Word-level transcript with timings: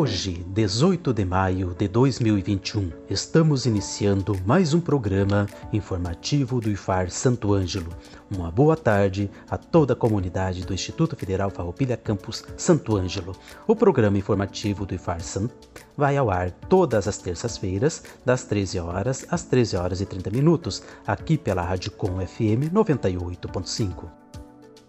Hoje, 0.00 0.46
18 0.46 1.12
de 1.12 1.24
maio 1.24 1.74
de 1.76 1.88
2021, 1.88 2.92
estamos 3.10 3.66
iniciando 3.66 4.32
mais 4.46 4.72
um 4.72 4.80
programa 4.80 5.48
informativo 5.72 6.60
do 6.60 6.70
IFAR 6.70 7.10
Santo 7.10 7.52
Ângelo. 7.52 7.90
Uma 8.30 8.48
boa 8.48 8.76
tarde 8.76 9.28
a 9.50 9.58
toda 9.58 9.94
a 9.94 9.96
comunidade 9.96 10.64
do 10.64 10.72
Instituto 10.72 11.16
Federal 11.16 11.50
Farroupilha 11.50 11.96
Campus 11.96 12.44
Santo 12.56 12.96
Ângelo. 12.96 13.34
O 13.66 13.74
programa 13.74 14.16
informativo 14.16 14.86
do 14.86 14.94
IFAR 14.94 15.20
Santo 15.20 15.52
vai 15.96 16.16
ao 16.16 16.30
ar 16.30 16.52
todas 16.52 17.08
as 17.08 17.18
terças-feiras, 17.18 18.04
das 18.24 18.44
13 18.44 18.78
horas 18.78 19.26
às 19.28 19.42
13 19.42 19.76
horas 19.76 20.00
e 20.00 20.06
30 20.06 20.30
minutos, 20.30 20.80
aqui 21.04 21.36
pela 21.36 21.62
Rádio 21.62 21.90
Com 21.90 22.24
FM 22.24 22.70
98.5. 22.72 24.27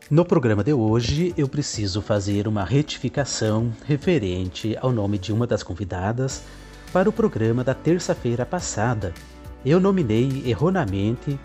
No 0.09 0.25
programa 0.25 0.63
de 0.63 0.73
hoje, 0.73 1.35
eu 1.37 1.47
preciso 1.47 2.01
fazer 2.01 2.47
uma 2.47 2.63
retificação 2.65 3.71
referente 3.85 4.75
ao 4.81 4.91
nome 4.91 5.19
de 5.19 5.31
uma 5.31 5.45
das 5.45 5.61
convidadas 5.61 6.41
para 6.91 7.07
o 7.07 7.13
programa 7.13 7.63
da 7.63 7.75
terça-feira 7.75 8.43
passada. 8.43 9.13
Eu 9.63 9.79
nominei 9.79 10.41
erroneamente 10.47 11.39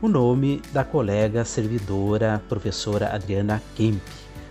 o 0.00 0.06
nome 0.06 0.62
da 0.72 0.84
colega 0.84 1.44
servidora 1.44 2.40
professora 2.48 3.12
Adriana 3.12 3.60
Kemp. 3.74 4.00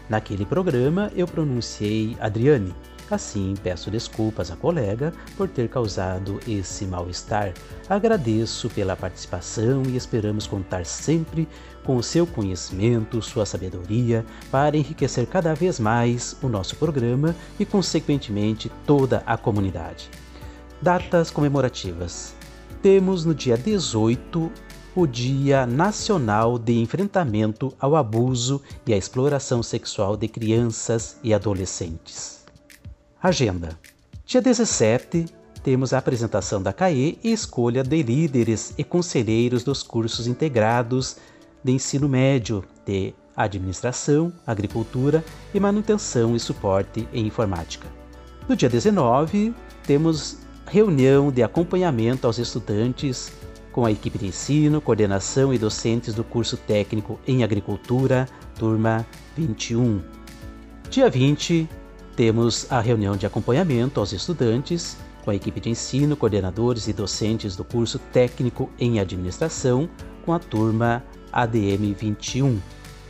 Naquele 0.09 0.45
programa, 0.45 1.09
eu 1.15 1.25
pronunciei 1.25 2.17
Adriane. 2.19 2.75
Assim, 3.09 3.53
peço 3.63 3.89
desculpas 3.89 4.51
à 4.51 4.57
colega 4.57 5.13
por 5.37 5.47
ter 5.47 5.69
causado 5.69 6.37
esse 6.45 6.83
mal-estar. 6.83 7.53
Agradeço 7.87 8.69
pela 8.69 8.95
participação 8.95 9.83
e 9.87 9.95
esperamos 9.95 10.47
contar 10.47 10.85
sempre 10.85 11.47
com 11.83 12.01
seu 12.01 12.25
conhecimento, 12.25 13.21
sua 13.21 13.45
sabedoria, 13.45 14.25
para 14.51 14.77
enriquecer 14.77 15.27
cada 15.27 15.53
vez 15.53 15.79
mais 15.79 16.35
o 16.41 16.47
nosso 16.47 16.75
programa 16.75 17.35
e, 17.59 17.65
consequentemente, 17.65 18.71
toda 18.85 19.23
a 19.25 19.37
comunidade. 19.37 20.09
Datas 20.81 21.29
comemorativas. 21.29 22.35
Temos 22.81 23.25
no 23.25 23.33
dia 23.33 23.57
18 23.57 24.51
o 24.95 25.07
Dia 25.07 25.65
Nacional 25.65 26.59
de 26.59 26.73
Enfrentamento 26.79 27.73
ao 27.79 27.95
Abuso 27.95 28.61
e 28.85 28.93
à 28.93 28.97
Exploração 28.97 29.63
Sexual 29.63 30.15
de 30.15 30.27
Crianças 30.27 31.17
e 31.23 31.33
Adolescentes. 31.33 32.45
Agenda: 33.21 33.79
Dia 34.25 34.41
17 34.41 35.25
temos 35.63 35.93
a 35.93 35.97
apresentação 35.97 36.61
da 36.61 36.73
CAE 36.73 37.17
e 37.23 37.31
escolha 37.31 37.83
de 37.83 38.03
líderes 38.03 38.73
e 38.77 38.83
conselheiros 38.83 39.63
dos 39.63 39.81
cursos 39.81 40.27
integrados 40.27 41.15
de 41.63 41.71
ensino 41.71 42.09
médio 42.09 42.63
de 42.85 43.13
administração, 43.35 44.31
agricultura 44.45 45.23
e 45.53 45.59
manutenção 45.59 46.35
e 46.35 46.39
suporte 46.39 47.07
em 47.13 47.25
informática. 47.25 47.87
No 48.47 48.55
dia 48.55 48.69
19, 48.69 49.53
temos 49.85 50.37
reunião 50.67 51.31
de 51.31 51.43
acompanhamento 51.43 52.27
aos 52.27 52.37
estudantes 52.37 53.31
com 53.71 53.85
a 53.85 53.91
equipe 53.91 54.19
de 54.19 54.27
ensino, 54.27 54.79
coordenação 54.79 55.53
e 55.53 55.57
docentes 55.57 56.13
do 56.13 56.23
curso 56.23 56.55
técnico 56.55 57.19
em 57.25 57.43
agricultura, 57.43 58.27
turma 58.57 59.05
21. 59.35 60.01
Dia 60.89 61.09
20, 61.09 61.67
temos 62.15 62.71
a 62.71 62.79
reunião 62.79 63.17
de 63.17 63.25
acompanhamento 63.25 63.99
aos 63.99 64.13
estudantes 64.13 64.95
com 65.23 65.31
a 65.31 65.35
equipe 65.35 65.59
de 65.59 65.69
ensino, 65.69 66.15
coordenadores 66.15 66.87
e 66.87 66.93
docentes 66.93 67.55
do 67.55 67.63
curso 67.63 67.97
técnico 67.97 68.69
em 68.77 68.99
administração, 68.99 69.89
com 70.23 70.33
a 70.33 70.39
turma 70.39 71.03
ADM 71.33 71.93
21. 71.99 72.59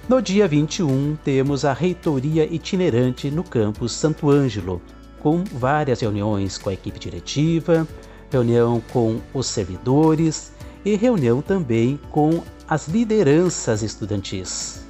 No 0.09 0.21
dia 0.21 0.47
21, 0.47 1.17
temos 1.23 1.65
a 1.65 1.73
reitoria 1.73 2.45
itinerante 2.45 3.29
no 3.29 3.43
campus 3.43 3.91
Santo 3.91 4.29
Ângelo, 4.29 4.81
com 5.19 5.43
várias 5.43 6.01
reuniões 6.01 6.57
com 6.57 6.69
a 6.69 6.73
equipe 6.73 6.97
diretiva, 6.97 7.87
reunião 8.31 8.81
com 8.91 9.19
os 9.33 9.45
servidores 9.47 10.51
e 10.83 10.95
reunião 10.95 11.41
também 11.41 11.99
com 12.11 12.43
as 12.67 12.87
lideranças 12.87 13.83
estudantis. 13.83 14.81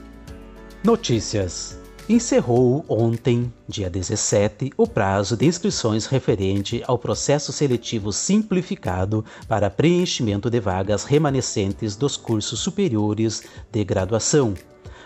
Notícias: 0.84 1.83
Encerrou 2.08 2.84
ontem, 2.90 3.52
dia 3.66 3.90
17, 3.90 4.74
o 4.76 4.86
prazo 4.86 5.38
de 5.38 5.46
inscrições 5.46 6.06
referente 6.06 6.84
ao 6.86 6.98
processo 6.98 7.54
seletivo 7.54 8.12
simplificado 8.12 9.24
para 9.48 9.70
preenchimento 9.70 10.50
de 10.50 10.60
vagas 10.60 11.06
remanescentes 11.06 11.96
dos 11.96 12.18
cursos 12.18 12.60
superiores 12.60 13.44
de 13.72 13.86
graduação. 13.86 14.54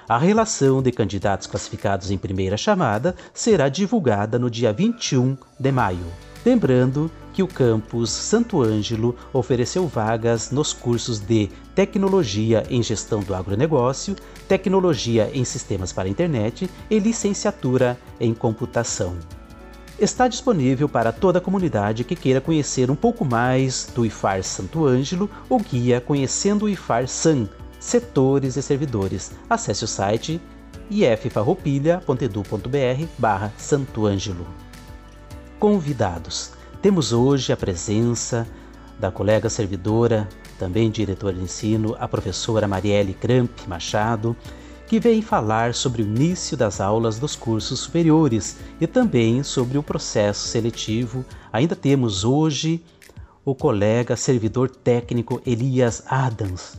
A 0.09 0.17
relação 0.17 0.81
de 0.81 0.91
candidatos 0.91 1.45
classificados 1.45 2.09
em 2.09 2.17
primeira 2.17 2.57
chamada 2.57 3.15
será 3.31 3.69
divulgada 3.69 4.39
no 4.39 4.49
dia 4.49 4.73
21 4.73 5.37
de 5.59 5.71
maio. 5.71 6.26
Lembrando 6.47 7.11
que 7.33 7.43
o 7.43 7.47
campus 7.47 8.09
Santo 8.09 8.61
Ângelo 8.61 9.13
ofereceu 9.33 9.85
vagas 9.85 10.49
nos 10.49 10.71
cursos 10.71 11.19
de 11.19 11.49
Tecnologia 11.75 12.63
em 12.69 12.81
Gestão 12.81 13.19
do 13.19 13.35
Agronegócio, 13.35 14.15
Tecnologia 14.47 15.29
em 15.33 15.43
Sistemas 15.43 15.91
para 15.91 16.07
a 16.07 16.09
Internet 16.09 16.69
e 16.89 16.99
Licenciatura 16.99 17.99
em 18.17 18.33
Computação. 18.33 19.17
Está 19.99 20.29
disponível 20.29 20.87
para 20.87 21.11
toda 21.11 21.39
a 21.39 21.41
comunidade 21.41 22.05
que 22.05 22.15
queira 22.15 22.39
conhecer 22.39 22.89
um 22.89 22.95
pouco 22.95 23.25
mais 23.25 23.91
do 23.93 24.05
IFAR 24.05 24.41
Santo 24.41 24.85
Ângelo, 24.85 25.29
o 25.49 25.59
guia 25.59 25.99
Conhecendo 25.99 26.63
o 26.63 26.69
IFAR 26.69 27.09
SAN, 27.09 27.49
Setores 27.77 28.55
e 28.55 28.61
Servidores. 28.61 29.33
Acesse 29.49 29.83
o 29.83 29.87
site 29.87 30.39
iffarroupilha.edu.br 30.89 33.05
barra 33.17 33.51
Santo 33.57 34.05
Ângelo. 34.05 34.47
Convidados 35.59 36.51
temos 36.83 37.11
hoje 37.11 37.51
a 37.51 37.57
presença 37.57 38.47
da 38.99 39.09
colega 39.09 39.49
servidora, 39.49 40.29
também 40.59 40.91
diretora 40.91 41.33
de 41.33 41.41
ensino, 41.41 41.95
a 41.99 42.07
professora 42.07 42.67
Marielle 42.67 43.15
Cramp 43.15 43.49
Machado, 43.67 44.35
que 44.85 44.99
vem 44.99 45.19
falar 45.19 45.73
sobre 45.73 46.03
o 46.03 46.05
início 46.05 46.55
das 46.55 46.79
aulas 46.79 47.17
dos 47.17 47.35
cursos 47.35 47.79
superiores 47.79 48.57
e 48.79 48.85
também 48.85 49.41
sobre 49.41 49.79
o 49.79 49.83
processo 49.83 50.47
seletivo. 50.47 51.25
Ainda 51.51 51.75
temos 51.75 52.23
hoje 52.23 52.83
o 53.43 53.55
colega 53.55 54.15
servidor 54.15 54.69
técnico 54.69 55.41
Elias 55.43 56.03
Adams. 56.05 56.77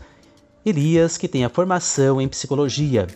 Elias, 0.64 1.18
que 1.18 1.26
tem 1.26 1.44
a 1.44 1.48
formação 1.48 2.20
em 2.20 2.28
psicologia 2.28 3.08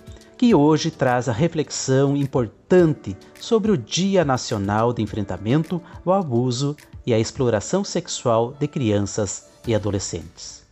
que 0.42 0.56
hoje 0.56 0.90
traz 0.90 1.28
a 1.28 1.32
reflexão 1.32 2.16
importante 2.16 3.16
sobre 3.40 3.70
o 3.70 3.78
Dia 3.78 4.24
Nacional 4.24 4.92
de 4.92 5.00
Enfrentamento 5.00 5.80
ao 6.04 6.14
Abuso 6.14 6.76
e 7.06 7.14
à 7.14 7.18
Exploração 7.20 7.84
Sexual 7.84 8.52
de 8.58 8.66
Crianças 8.66 9.48
e 9.64 9.72
Adolescentes. 9.72 10.66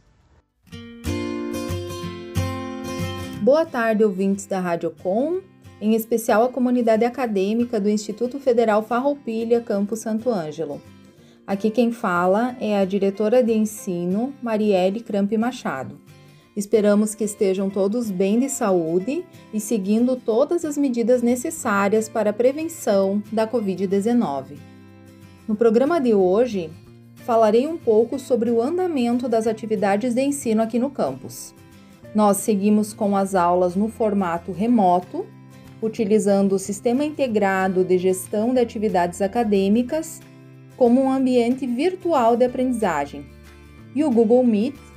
Boa 3.41 3.64
tarde, 3.64 4.02
ouvintes 4.02 4.44
da 4.44 4.58
Rádio 4.58 4.93
Com, 5.05 5.40
em 5.81 5.94
especial 5.94 6.43
a 6.43 6.49
comunidade 6.49 7.05
acadêmica 7.05 7.78
do 7.78 7.88
Instituto 7.88 8.40
Federal 8.40 8.82
Farroupilha, 8.82 9.61
Campo 9.61 9.94
Santo 9.94 10.31
Ângelo. 10.31 10.82
Aqui 11.46 11.70
quem 11.70 11.93
fala 11.93 12.56
é 12.61 12.76
a 12.76 12.84
diretora 12.84 13.40
de 13.40 13.52
ensino, 13.52 14.34
Marielle 14.43 14.99
Cramp 14.99 15.31
Machado. 15.34 16.09
Esperamos 16.56 17.14
que 17.14 17.23
estejam 17.23 17.70
todos 17.70 18.11
bem 18.11 18.41
de 18.41 18.49
saúde 18.49 19.25
e 19.55 19.61
seguindo 19.61 20.17
todas 20.17 20.64
as 20.64 20.76
medidas 20.76 21.23
necessárias 21.23 22.08
para 22.08 22.31
a 22.31 22.32
prevenção 22.32 23.23
da 23.31 23.47
Covid-19. 23.47 24.56
No 25.47 25.55
programa 25.55 26.00
de 26.00 26.12
hoje, 26.12 26.69
falarei 27.25 27.69
um 27.69 27.76
pouco 27.76 28.19
sobre 28.19 28.50
o 28.50 28.61
andamento 28.61 29.29
das 29.29 29.47
atividades 29.47 30.14
de 30.14 30.23
ensino 30.23 30.61
aqui 30.61 30.79
no 30.79 30.91
campus. 30.91 31.55
Nós 32.12 32.38
seguimos 32.38 32.93
com 32.93 33.17
as 33.17 33.37
aulas 33.37 33.76
no 33.76 33.88
formato 33.88 34.50
remoto, 34.50 35.25
utilizando 35.81 36.55
o 36.55 36.58
Sistema 36.58 37.05
Integrado 37.05 37.85
de 37.85 37.96
Gestão 37.96 38.53
de 38.53 38.61
Atividades 38.61 39.23
Acadêmicas 39.23 40.20
como 40.76 41.00
um 41.00 41.12
ambiente 41.12 41.64
virtual 41.67 42.37
de 42.37 42.44
aprendizagem, 42.44 43.25
e 43.94 44.03
o 44.03 44.11
Google 44.11 44.44
Meet 44.44 44.89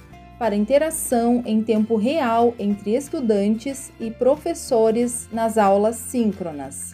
para 0.43 0.57
interação 0.57 1.41
em 1.45 1.63
tempo 1.63 1.95
real 1.95 2.53
entre 2.59 2.93
estudantes 2.93 3.93
e 3.97 4.11
professores 4.11 5.29
nas 5.31 5.57
aulas 5.57 5.95
síncronas. 5.95 6.93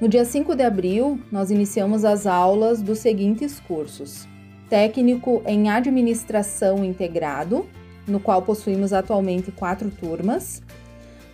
No 0.00 0.08
dia 0.08 0.24
5 0.24 0.56
de 0.56 0.62
abril, 0.62 1.20
nós 1.30 1.50
iniciamos 1.50 2.02
as 2.02 2.26
aulas 2.26 2.80
dos 2.80 2.98
seguintes 2.98 3.60
cursos: 3.60 4.26
Técnico 4.70 5.42
em 5.44 5.68
Administração 5.68 6.82
Integrado, 6.82 7.68
no 8.08 8.18
qual 8.18 8.40
possuímos 8.40 8.94
atualmente 8.94 9.52
quatro 9.52 9.90
turmas, 9.90 10.62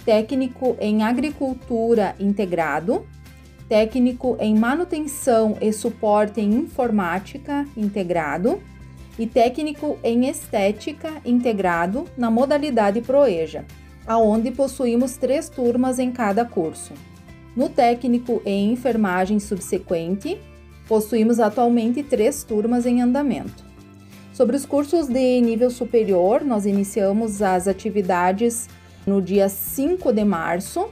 Técnico 0.04 0.76
em 0.80 1.04
Agricultura 1.04 2.16
Integrado, 2.18 3.06
Técnico 3.68 4.36
em 4.40 4.56
Manutenção 4.56 5.56
e 5.60 5.72
Suporte 5.72 6.40
em 6.40 6.52
Informática 6.52 7.64
Integrado 7.76 8.60
e 9.18 9.26
Técnico 9.26 9.98
em 10.02 10.28
Estética 10.28 11.10
Integrado 11.24 12.04
na 12.16 12.30
modalidade 12.30 13.00
Proeja, 13.00 13.64
aonde 14.06 14.50
possuímos 14.50 15.16
três 15.16 15.48
turmas 15.48 15.98
em 15.98 16.12
cada 16.12 16.44
curso. 16.44 16.92
No 17.56 17.68
técnico 17.68 18.42
em 18.44 18.72
enfermagem 18.72 19.40
subsequente, 19.40 20.38
possuímos 20.86 21.40
atualmente 21.40 22.02
três 22.02 22.44
turmas 22.44 22.84
em 22.84 23.00
andamento. 23.00 23.64
Sobre 24.32 24.54
os 24.54 24.66
cursos 24.66 25.06
de 25.08 25.40
nível 25.40 25.70
superior, 25.70 26.44
nós 26.44 26.66
iniciamos 26.66 27.40
as 27.40 27.66
atividades 27.66 28.68
no 29.06 29.22
dia 29.22 29.48
5 29.48 30.12
de 30.12 30.24
março, 30.24 30.90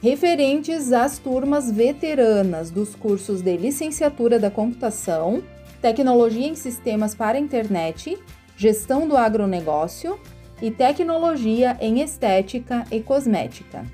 referentes 0.00 0.92
às 0.92 1.18
turmas 1.18 1.70
veteranas 1.70 2.70
dos 2.70 2.94
cursos 2.94 3.42
de 3.42 3.56
licenciatura 3.58 4.38
da 4.38 4.50
computação, 4.50 5.42
tecnologia 5.80 6.46
em 6.46 6.54
sistemas 6.54 7.14
para 7.14 7.38
internet, 7.38 8.18
gestão 8.56 9.06
do 9.06 9.16
agronegócio 9.16 10.18
e 10.60 10.70
tecnologia 10.70 11.76
em 11.80 12.00
estética 12.00 12.84
e 12.90 13.00
cosmética. 13.00 13.84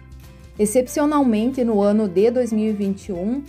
Excepcionalmente, 0.58 1.62
no 1.62 1.82
ano 1.82 2.08
de 2.08 2.30
2021, 2.30 3.42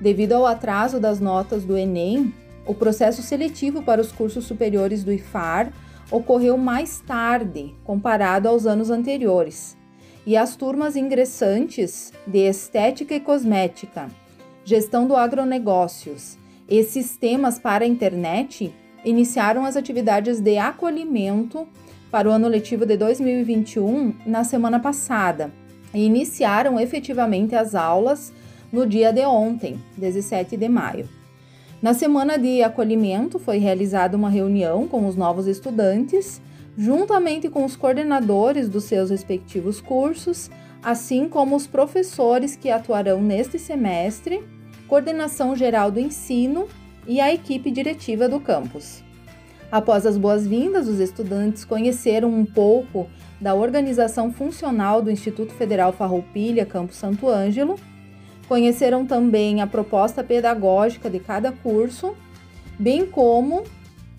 devido 0.00 0.32
ao 0.32 0.46
atraso 0.46 0.98
das 0.98 1.20
notas 1.20 1.64
do 1.64 1.76
Enem, 1.76 2.32
o 2.64 2.74
processo 2.74 3.22
seletivo 3.22 3.82
para 3.82 4.00
os 4.00 4.10
cursos 4.12 4.44
superiores 4.44 5.04
do 5.04 5.12
IFAR 5.12 5.72
ocorreu 6.10 6.56
mais 6.56 7.00
tarde 7.00 7.74
comparado 7.84 8.48
aos 8.48 8.66
anos 8.66 8.90
anteriores, 8.90 9.76
e 10.24 10.36
as 10.36 10.54
turmas 10.54 10.94
ingressantes 10.94 12.12
de 12.26 12.38
Estética 12.38 13.14
e 13.14 13.20
Cosmética, 13.20 14.08
Gestão 14.64 15.08
do 15.08 15.16
Agronegócios 15.16 16.38
e 16.72 16.82
Sistemas 16.82 17.58
para 17.58 17.84
a 17.84 17.86
Internet 17.86 18.74
iniciaram 19.04 19.66
as 19.66 19.76
atividades 19.76 20.40
de 20.40 20.56
acolhimento 20.56 21.68
para 22.10 22.26
o 22.26 22.32
ano 22.32 22.48
letivo 22.48 22.86
de 22.86 22.96
2021 22.96 24.14
na 24.24 24.42
semana 24.42 24.80
passada 24.80 25.52
e 25.92 26.02
iniciaram 26.02 26.80
efetivamente 26.80 27.54
as 27.54 27.74
aulas 27.74 28.32
no 28.72 28.86
dia 28.86 29.12
de 29.12 29.20
ontem, 29.20 29.78
17 29.98 30.56
de 30.56 30.66
maio. 30.66 31.06
Na 31.82 31.92
semana 31.92 32.38
de 32.38 32.62
acolhimento 32.62 33.38
foi 33.38 33.58
realizada 33.58 34.16
uma 34.16 34.30
reunião 34.30 34.88
com 34.88 35.06
os 35.06 35.14
novos 35.14 35.46
estudantes, 35.46 36.40
juntamente 36.74 37.50
com 37.50 37.66
os 37.66 37.76
coordenadores 37.76 38.70
dos 38.70 38.84
seus 38.84 39.10
respectivos 39.10 39.78
cursos, 39.78 40.50
assim 40.82 41.28
como 41.28 41.54
os 41.54 41.66
professores 41.66 42.56
que 42.56 42.70
atuarão 42.70 43.20
neste 43.20 43.58
semestre, 43.58 44.42
coordenação 44.92 45.56
geral 45.56 45.90
do 45.90 45.98
ensino 45.98 46.68
e 47.06 47.18
a 47.18 47.32
equipe 47.32 47.70
diretiva 47.70 48.28
do 48.28 48.38
campus. 48.38 49.02
Após 49.70 50.04
as 50.04 50.18
boas-vindas, 50.18 50.86
os 50.86 51.00
estudantes 51.00 51.64
conheceram 51.64 52.28
um 52.28 52.44
pouco 52.44 53.08
da 53.40 53.54
organização 53.54 54.30
funcional 54.30 55.00
do 55.00 55.10
Instituto 55.10 55.54
Federal 55.54 55.94
Farroupilha 55.94 56.66
Campo 56.66 56.92
Santo 56.92 57.26
Ângelo, 57.26 57.76
conheceram 58.46 59.06
também 59.06 59.62
a 59.62 59.66
proposta 59.66 60.22
pedagógica 60.22 61.08
de 61.08 61.20
cada 61.20 61.52
curso, 61.52 62.14
bem 62.78 63.06
como 63.06 63.64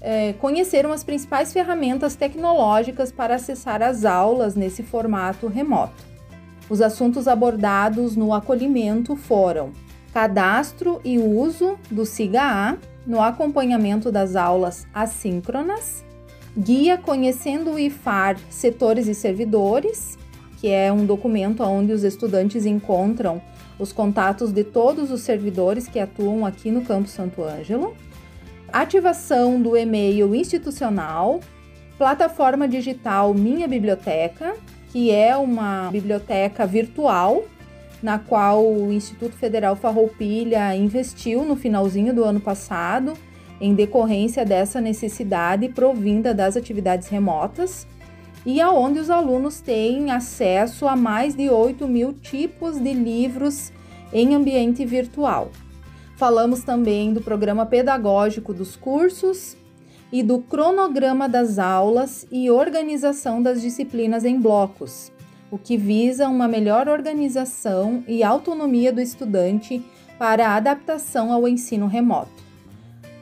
é, 0.02 0.34
conheceram 0.34 0.92
as 0.92 1.04
principais 1.04 1.54
ferramentas 1.54 2.16
tecnológicas 2.16 3.12
para 3.12 3.36
acessar 3.36 3.84
as 3.84 4.06
aulas 4.06 4.56
nesse 4.56 4.82
formato 4.82 5.46
remoto. 5.46 6.04
Os 6.68 6.82
assuntos 6.82 7.28
abordados 7.28 8.16
no 8.16 8.34
acolhimento 8.34 9.16
foram 9.16 9.72
cadastro 10.14 11.02
e 11.04 11.18
uso 11.18 11.78
do 11.90 12.06
SIGA-A 12.06 12.78
no 13.06 13.20
acompanhamento 13.20 14.12
das 14.12 14.36
aulas 14.36 14.86
assíncronas, 14.94 16.06
Guia 16.56 17.00
Conhecendo 17.00 17.72
o 17.72 17.80
IFAR 17.80 18.38
Setores 18.50 19.08
e 19.08 19.16
Servidores, 19.16 20.18
que 20.62 20.70
é 20.70 20.94
um 20.94 21.04
documento 21.04 21.64
onde 21.64 21.92
os 21.92 22.04
estudantes 22.04 22.64
encontram 22.66 23.42
os 23.80 23.92
contatos 23.92 24.52
de 24.52 24.64
todos 24.64 25.10
os 25.10 25.22
servidores 25.22 25.88
que 25.88 26.00
atuam 26.00 26.46
aqui 26.46 26.70
no 26.70 26.84
Campo 26.84 27.10
Santo 27.10 27.44
Ângelo, 27.44 27.98
ativação 28.72 29.60
do 29.60 29.76
e-mail 29.76 30.36
institucional, 30.36 31.40
plataforma 31.98 32.68
digital 32.68 33.34
Minha 33.34 33.68
Biblioteca, 33.68 34.56
que 34.92 35.10
é 35.10 35.36
uma 35.36 35.90
biblioteca 35.92 36.68
virtual 36.68 37.44
na 38.04 38.20
qual 38.20 38.66
o 38.66 38.92
Instituto 38.92 39.34
Federal 39.34 39.78
Farroupilha 39.78 40.76
investiu 40.76 41.46
no 41.46 41.56
finalzinho 41.56 42.14
do 42.14 42.26
ano 42.26 42.42
passado 42.42 43.14
em 43.62 43.74
decorrência 43.74 44.44
dessa 44.44 44.82
necessidade 44.82 45.70
provinda 45.70 46.34
das 46.34 46.58
atividades 46.58 47.08
remotas 47.08 47.88
e 48.46 48.60
aonde 48.60 49.00
os 49.00 49.10
alunos 49.10 49.62
têm 49.62 50.12
acesso 50.12 50.86
a 50.86 50.98
mais 50.98 51.34
de 51.34 51.50
8 51.50 51.88
mil 51.88 52.12
tipos 52.12 52.78
de 52.78 52.94
livros 52.94 53.72
em 54.12 54.36
ambiente 54.36 54.86
virtual. 54.86 55.50
Falamos 56.18 56.62
também 56.62 57.14
do 57.14 57.22
programa 57.22 57.66
pedagógico 57.66 58.54
dos 58.54 58.76
cursos 58.76 59.56
e 60.12 60.22
do 60.22 60.40
cronograma 60.40 61.30
das 61.30 61.58
aulas 61.58 62.28
e 62.30 62.52
organização 62.52 63.42
das 63.42 63.62
disciplinas 63.62 64.26
em 64.26 64.38
blocos, 64.38 65.10
o 65.54 65.58
que 65.60 65.78
visa 65.78 66.28
uma 66.28 66.48
melhor 66.48 66.88
organização 66.88 68.04
e 68.08 68.24
autonomia 68.24 68.92
do 68.92 69.00
estudante 69.00 69.86
para 70.18 70.48
a 70.48 70.56
adaptação 70.56 71.32
ao 71.32 71.48
ensino 71.48 71.86
remoto. 71.86 72.42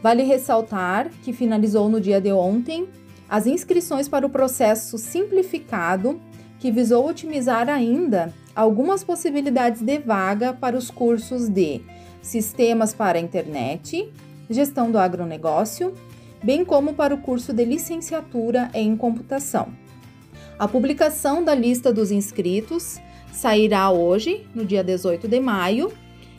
Vale 0.02 0.24
ressaltar 0.24 1.10
que 1.24 1.34
finalizou 1.34 1.90
no 1.90 2.00
dia 2.00 2.22
de 2.22 2.32
ontem 2.32 2.88
as 3.28 3.48
inscrições 3.48 4.08
para 4.08 4.26
o 4.26 4.30
processo 4.30 4.98
simplificado, 4.98 6.22
que 6.58 6.72
visou 6.72 7.06
otimizar 7.06 7.68
ainda 7.68 8.34
algumas 8.56 9.04
possibilidades 9.04 9.82
de 9.82 10.00
vaga 10.00 10.54
para 10.54 10.78
os 10.78 10.90
cursos 10.90 11.50
de 11.50 11.82
Sistemas 12.22 12.94
para 12.94 13.18
a 13.18 13.22
Internet, 13.22 14.10
Gestão 14.50 14.90
do 14.90 14.98
Agronegócio, 14.98 15.94
bem 16.42 16.64
como 16.64 16.94
para 16.94 17.14
o 17.14 17.18
curso 17.18 17.52
de 17.52 17.66
Licenciatura 17.66 18.70
em 18.74 18.96
Computação. 18.96 19.81
A 20.62 20.68
publicação 20.68 21.44
da 21.44 21.56
lista 21.56 21.92
dos 21.92 22.12
inscritos 22.12 23.00
sairá 23.34 23.90
hoje, 23.90 24.46
no 24.54 24.64
dia 24.64 24.84
18 24.84 25.28
de 25.28 25.40
maio, 25.40 25.92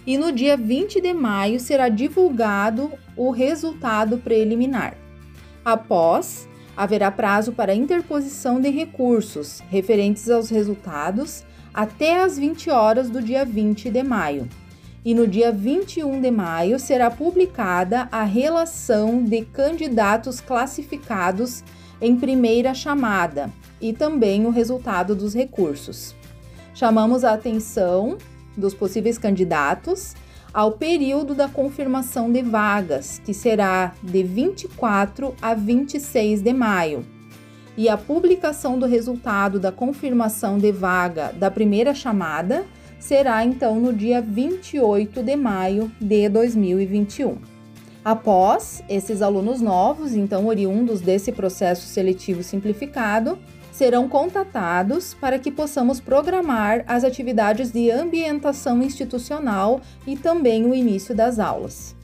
e 0.06 0.16
no 0.16 0.30
dia 0.30 0.56
20 0.56 1.00
de 1.00 1.12
maio 1.12 1.58
será 1.58 1.88
divulgado 1.88 2.92
o 3.16 3.32
resultado 3.32 4.18
preliminar. 4.18 4.96
Após, 5.64 6.48
haverá 6.76 7.10
prazo 7.10 7.50
para 7.50 7.74
interposição 7.74 8.60
de 8.60 8.70
recursos 8.70 9.60
referentes 9.68 10.30
aos 10.30 10.50
resultados 10.50 11.42
até 11.74 12.22
às 12.22 12.38
20 12.38 12.70
horas 12.70 13.10
do 13.10 13.20
dia 13.20 13.44
20 13.44 13.90
de 13.90 14.04
maio. 14.04 14.48
E 15.04 15.16
no 15.16 15.26
dia 15.26 15.50
21 15.50 16.20
de 16.20 16.30
maio 16.30 16.78
será 16.78 17.10
publicada 17.10 18.08
a 18.12 18.22
relação 18.22 19.24
de 19.24 19.44
candidatos 19.46 20.40
classificados 20.40 21.64
em 22.02 22.16
primeira 22.16 22.74
chamada 22.74 23.48
e 23.80 23.92
também 23.92 24.44
o 24.44 24.50
resultado 24.50 25.14
dos 25.14 25.34
recursos. 25.34 26.14
Chamamos 26.74 27.22
a 27.22 27.32
atenção 27.32 28.18
dos 28.56 28.74
possíveis 28.74 29.16
candidatos 29.16 30.14
ao 30.52 30.72
período 30.72 31.34
da 31.34 31.48
confirmação 31.48 32.30
de 32.30 32.42
vagas, 32.42 33.20
que 33.24 33.32
será 33.32 33.94
de 34.02 34.22
24 34.22 35.34
a 35.40 35.54
26 35.54 36.42
de 36.42 36.52
maio, 36.52 37.06
e 37.76 37.88
a 37.88 37.96
publicação 37.96 38.78
do 38.78 38.84
resultado 38.84 39.58
da 39.58 39.72
confirmação 39.72 40.58
de 40.58 40.70
vaga 40.70 41.32
da 41.32 41.50
primeira 41.50 41.94
chamada 41.94 42.66
será 42.98 43.44
então 43.44 43.80
no 43.80 43.92
dia 43.92 44.20
28 44.20 45.22
de 45.22 45.36
maio 45.36 45.90
de 45.98 46.28
2021. 46.28 47.51
Após 48.04 48.82
esses 48.88 49.22
alunos 49.22 49.60
novos, 49.60 50.14
então 50.14 50.46
oriundos 50.46 51.00
desse 51.00 51.30
processo 51.30 51.86
seletivo 51.86 52.42
simplificado, 52.42 53.38
serão 53.70 54.08
contatados 54.08 55.14
para 55.14 55.38
que 55.38 55.50
possamos 55.50 56.00
programar 56.00 56.84
as 56.86 57.04
atividades 57.04 57.70
de 57.70 57.90
ambientação 57.90 58.82
institucional 58.82 59.80
e 60.06 60.16
também 60.16 60.64
o 60.64 60.74
início 60.74 61.14
das 61.14 61.38
aulas. 61.38 61.94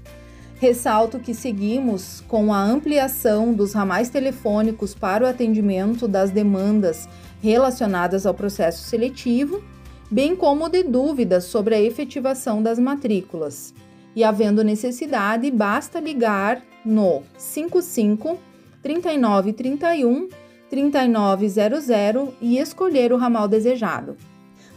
Ressalto 0.61 1.19
que 1.19 1.35
seguimos 1.35 2.23
com 2.27 2.53
a 2.53 2.63
ampliação 2.63 3.53
dos 3.53 3.73
ramais 3.73 4.09
telefônicos 4.09 4.95
para 4.95 5.25
o 5.25 5.29
atendimento 5.29 6.09
das 6.09 6.31
demandas 6.31 7.09
relacionadas 7.41 8.25
ao 8.25 8.35
processo 8.35 8.85
seletivo, 8.85 9.63
bem 10.11 10.35
como 10.35 10.69
de 10.69 10.83
dúvidas 10.85 11.45
sobre 11.45 11.75
a 11.75 11.81
efetivação 11.81 12.63
das 12.63 12.79
matrículas. 12.79 13.75
E 14.19 14.25
havendo 14.25 14.65
necessidade, 14.65 15.49
basta 15.49 16.01
ligar 16.01 16.61
no 16.85 17.23
55 17.37 18.37
3931 18.83 20.29
3900 20.69 22.35
e 22.41 22.59
escolher 22.59 23.13
o 23.13 23.17
ramal 23.17 23.47
desejado. 23.47 24.17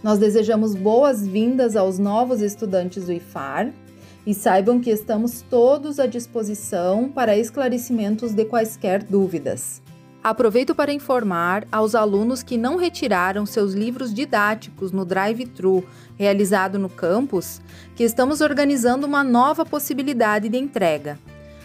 Nós 0.03 0.19
desejamos 0.19 0.75
boas-vindas 0.75 1.75
aos 1.75 1.98
novos 1.98 2.39
estudantes 2.39 3.07
do 3.07 3.13
IFAR 3.13 3.74
e 4.27 4.36
saibam 4.36 4.79
que 4.79 4.91
estamos 4.91 5.41
todos 5.50 6.00
à 6.00 6.05
disposição 6.05 7.10
para 7.10 7.36
esclarecimentos 7.36 8.33
de 8.33 8.45
quaisquer 8.45 9.01
dúvidas. 9.01 9.81
Aproveito 10.23 10.75
para 10.75 10.93
informar 10.93 11.65
aos 11.71 11.95
alunos 11.95 12.43
que 12.43 12.55
não 12.55 12.77
retiraram 12.77 13.43
seus 13.43 13.73
livros 13.73 14.13
didáticos 14.13 14.91
no 14.91 15.03
drive-thru 15.03 15.83
realizado 16.15 16.77
no 16.77 16.89
campus 16.89 17.59
que 17.95 18.03
estamos 18.03 18.39
organizando 18.39 19.07
uma 19.07 19.23
nova 19.23 19.65
possibilidade 19.65 20.47
de 20.47 20.59
entrega. 20.59 21.17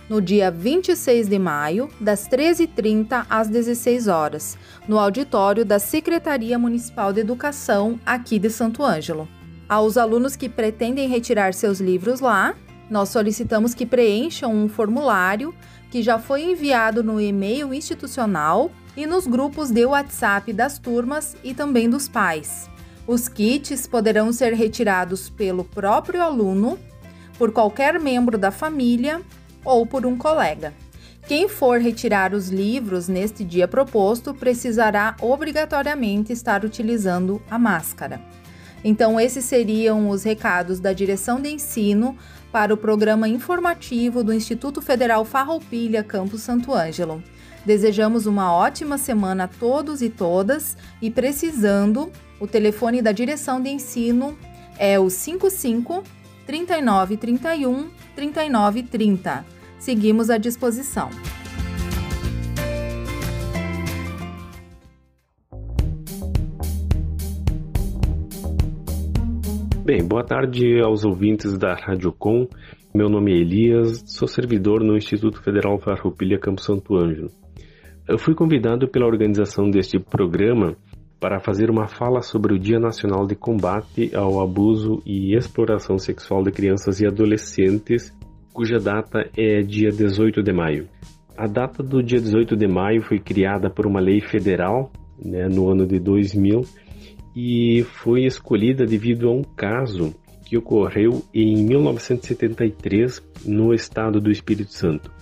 No 0.08 0.22
dia 0.22 0.50
26 0.50 1.28
de 1.28 1.38
maio, 1.38 1.90
das 2.00 2.26
13h30 2.26 3.26
às 3.28 3.48
16 3.48 4.08
horas, 4.08 4.56
no 4.88 4.98
auditório 4.98 5.62
da 5.62 5.78
Secretaria 5.78 6.58
Municipal 6.58 7.12
de 7.12 7.20
Educação 7.20 8.00
aqui 8.06 8.38
de 8.38 8.48
Santo 8.48 8.82
Ângelo. 8.82 9.28
Aos 9.68 9.98
alunos 9.98 10.34
que 10.34 10.48
pretendem 10.48 11.08
retirar 11.08 11.52
seus 11.52 11.78
livros 11.78 12.20
lá, 12.20 12.54
nós 12.88 13.08
solicitamos 13.08 13.74
que 13.74 13.84
preencham 13.84 14.54
um 14.54 14.68
formulário 14.68 15.52
que 15.90 16.02
já 16.02 16.18
foi 16.18 16.42
enviado 16.42 17.02
no 17.02 17.20
e-mail 17.20 17.72
institucional 17.72 18.70
e 18.96 19.06
nos 19.06 19.26
grupos 19.26 19.70
de 19.70 19.84
WhatsApp 19.84 20.52
das 20.52 20.78
turmas 20.78 21.36
e 21.44 21.54
também 21.54 21.88
dos 21.88 22.08
pais. 22.08 22.68
Os 23.06 23.28
kits 23.28 23.86
poderão 23.86 24.32
ser 24.32 24.52
retirados 24.54 25.30
pelo 25.30 25.64
próprio 25.64 26.22
aluno, 26.22 26.78
por 27.38 27.52
qualquer 27.52 28.00
membro 28.00 28.36
da 28.36 28.50
família 28.50 29.20
ou 29.64 29.86
por 29.86 30.06
um 30.06 30.16
colega. 30.16 30.72
Quem 31.28 31.48
for 31.48 31.80
retirar 31.80 32.32
os 32.32 32.48
livros 32.48 33.08
neste 33.08 33.44
dia 33.44 33.66
proposto 33.66 34.32
precisará 34.32 35.16
obrigatoriamente 35.20 36.32
estar 36.32 36.64
utilizando 36.64 37.42
a 37.50 37.58
máscara. 37.58 38.20
Então, 38.84 39.18
esses 39.18 39.44
seriam 39.44 40.08
os 40.08 40.22
recados 40.22 40.78
da 40.78 40.92
direção 40.92 41.40
de 41.40 41.48
ensino 41.50 42.16
para 42.56 42.72
o 42.72 42.76
programa 42.78 43.28
informativo 43.28 44.24
do 44.24 44.32
Instituto 44.32 44.80
Federal 44.80 45.26
Farroupilha 45.26 46.02
Campus 46.02 46.40
Santo 46.40 46.72
Ângelo. 46.72 47.22
Desejamos 47.66 48.24
uma 48.24 48.50
ótima 48.50 48.96
semana 48.96 49.44
a 49.44 49.46
todos 49.46 50.00
e 50.00 50.08
todas 50.08 50.74
e 51.02 51.10
precisando, 51.10 52.10
o 52.40 52.46
telefone 52.46 53.02
da 53.02 53.12
direção 53.12 53.60
de 53.60 53.68
ensino 53.68 54.38
é 54.78 54.98
o 54.98 55.10
55 55.10 56.02
3931 56.46 57.90
3930. 58.14 59.44
Seguimos 59.78 60.30
à 60.30 60.38
disposição. 60.38 61.10
Bem, 69.86 70.04
boa 70.04 70.24
tarde 70.24 70.80
aos 70.82 71.04
ouvintes 71.04 71.56
da 71.56 71.72
Rádio 71.72 72.10
Com. 72.10 72.48
Meu 72.92 73.08
nome 73.08 73.32
é 73.32 73.36
Elias, 73.36 74.02
sou 74.04 74.26
servidor 74.26 74.82
no 74.82 74.96
Instituto 74.96 75.40
Federal 75.40 75.78
Farroupilha 75.78 76.40
Campo 76.40 76.60
Santo 76.60 76.96
Ângelo. 76.96 77.30
Eu 78.08 78.18
fui 78.18 78.34
convidado 78.34 78.88
pela 78.88 79.06
organização 79.06 79.70
deste 79.70 80.00
programa 80.00 80.76
para 81.20 81.38
fazer 81.38 81.70
uma 81.70 81.86
fala 81.86 82.20
sobre 82.20 82.52
o 82.52 82.58
Dia 82.58 82.80
Nacional 82.80 83.28
de 83.28 83.36
Combate 83.36 84.10
ao 84.12 84.40
Abuso 84.40 85.00
e 85.06 85.36
Exploração 85.36 85.98
Sexual 85.98 86.42
de 86.42 86.50
Crianças 86.50 87.00
e 87.00 87.06
Adolescentes, 87.06 88.12
cuja 88.52 88.80
data 88.80 89.30
é 89.38 89.60
dia 89.60 89.90
18 89.90 90.42
de 90.42 90.52
maio. 90.52 90.88
A 91.38 91.46
data 91.46 91.80
do 91.80 92.02
dia 92.02 92.18
18 92.18 92.56
de 92.56 92.66
maio 92.66 93.02
foi 93.02 93.20
criada 93.20 93.70
por 93.70 93.86
uma 93.86 94.00
lei 94.00 94.20
federal 94.20 94.90
né, 95.24 95.46
no 95.48 95.70
ano 95.70 95.86
de 95.86 96.00
2000 96.00 96.62
e 97.36 97.82
foi 97.82 98.24
escolhida 98.24 98.86
devido 98.86 99.28
a 99.28 99.32
um 99.32 99.42
caso 99.42 100.14
que 100.46 100.56
ocorreu 100.56 101.22
em 101.34 101.66
1973 101.66 103.22
no 103.44 103.74
estado 103.74 104.18
do 104.18 104.30
Espírito 104.30 104.72
Santo. 104.72 105.12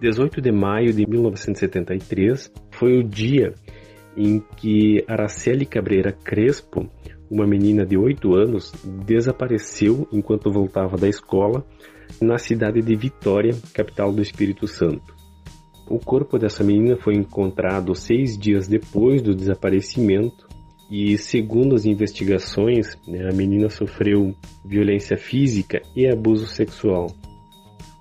18 0.00 0.40
de 0.40 0.50
maio 0.50 0.94
de 0.94 1.06
1973 1.06 2.50
foi 2.70 2.98
o 2.98 3.04
dia 3.04 3.52
em 4.16 4.42
que 4.56 5.04
Araceli 5.06 5.66
Cabreira 5.66 6.10
Crespo, 6.12 6.88
uma 7.30 7.46
menina 7.46 7.84
de 7.84 7.98
8 7.98 8.34
anos, 8.34 8.72
desapareceu 9.04 10.08
enquanto 10.10 10.50
voltava 10.50 10.96
da 10.96 11.08
escola 11.08 11.66
na 12.20 12.38
cidade 12.38 12.80
de 12.80 12.96
Vitória, 12.96 13.54
capital 13.74 14.12
do 14.12 14.22
Espírito 14.22 14.66
Santo. 14.66 15.14
O 15.88 15.98
corpo 15.98 16.38
dessa 16.38 16.64
menina 16.64 16.96
foi 16.96 17.14
encontrado 17.14 17.94
seis 17.94 18.38
dias 18.38 18.66
depois 18.66 19.20
do 19.20 19.34
desaparecimento 19.34 20.51
e 20.92 21.16
segundo 21.16 21.74
as 21.74 21.86
investigações, 21.86 22.98
né, 23.08 23.26
a 23.26 23.32
menina 23.32 23.70
sofreu 23.70 24.34
violência 24.62 25.16
física 25.16 25.80
e 25.96 26.06
abuso 26.06 26.46
sexual. 26.46 27.06